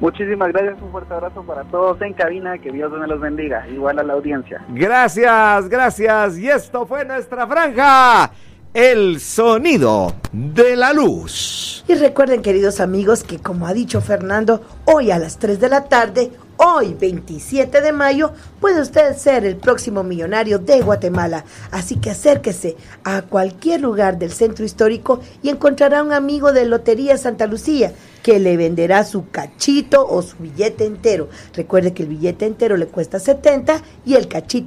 Muchísimas 0.00 0.50
gracias, 0.50 0.80
un 0.80 0.90
fuerte 0.90 1.12
abrazo 1.12 1.42
para 1.42 1.62
todos 1.64 2.00
en 2.00 2.14
cabina, 2.14 2.56
que 2.56 2.72
Dios 2.72 2.90
me 2.90 3.06
los 3.06 3.20
bendiga, 3.20 3.68
igual 3.68 3.98
a 3.98 4.02
la 4.02 4.14
audiencia. 4.14 4.64
Gracias, 4.70 5.68
gracias. 5.68 6.38
Y 6.38 6.48
esto 6.48 6.86
fue 6.86 7.04
nuestra 7.04 7.46
franja. 7.46 8.30
El 8.72 9.20
sonido 9.20 10.14
de 10.32 10.76
la 10.76 10.94
luz. 10.94 11.84
Y 11.86 11.94
recuerden, 11.96 12.40
queridos 12.40 12.80
amigos, 12.80 13.24
que 13.24 13.40
como 13.40 13.66
ha 13.66 13.74
dicho 13.74 14.00
Fernando, 14.00 14.62
hoy 14.86 15.10
a 15.10 15.18
las 15.18 15.38
3 15.38 15.60
de 15.60 15.68
la 15.68 15.84
tarde, 15.84 16.30
hoy 16.56 16.94
27 16.94 17.82
de 17.82 17.92
mayo, 17.92 18.32
puede 18.58 18.80
usted 18.80 19.14
ser 19.16 19.44
el 19.44 19.56
próximo 19.56 20.02
millonario 20.02 20.58
de 20.58 20.80
Guatemala. 20.80 21.44
Así 21.72 21.96
que 21.96 22.10
acérquese 22.10 22.76
a 23.04 23.20
cualquier 23.22 23.82
lugar 23.82 24.18
del 24.18 24.30
centro 24.30 24.64
histórico 24.64 25.20
y 25.42 25.50
encontrará 25.50 26.02
un 26.02 26.12
amigo 26.12 26.52
de 26.52 26.64
Lotería 26.64 27.18
Santa 27.18 27.46
Lucía 27.46 27.92
que 28.22 28.38
le 28.38 28.56
venderá 28.56 29.04
su 29.04 29.28
cachito 29.30 30.06
o 30.06 30.22
su 30.22 30.36
billete 30.38 30.84
entero. 30.84 31.28
Recuerde 31.54 31.92
que 31.92 32.02
el 32.02 32.08
billete 32.08 32.46
entero 32.46 32.76
le 32.76 32.86
cuesta 32.86 33.18
70 33.18 33.82
y 34.04 34.14
el 34.14 34.28
cachito 34.28 34.60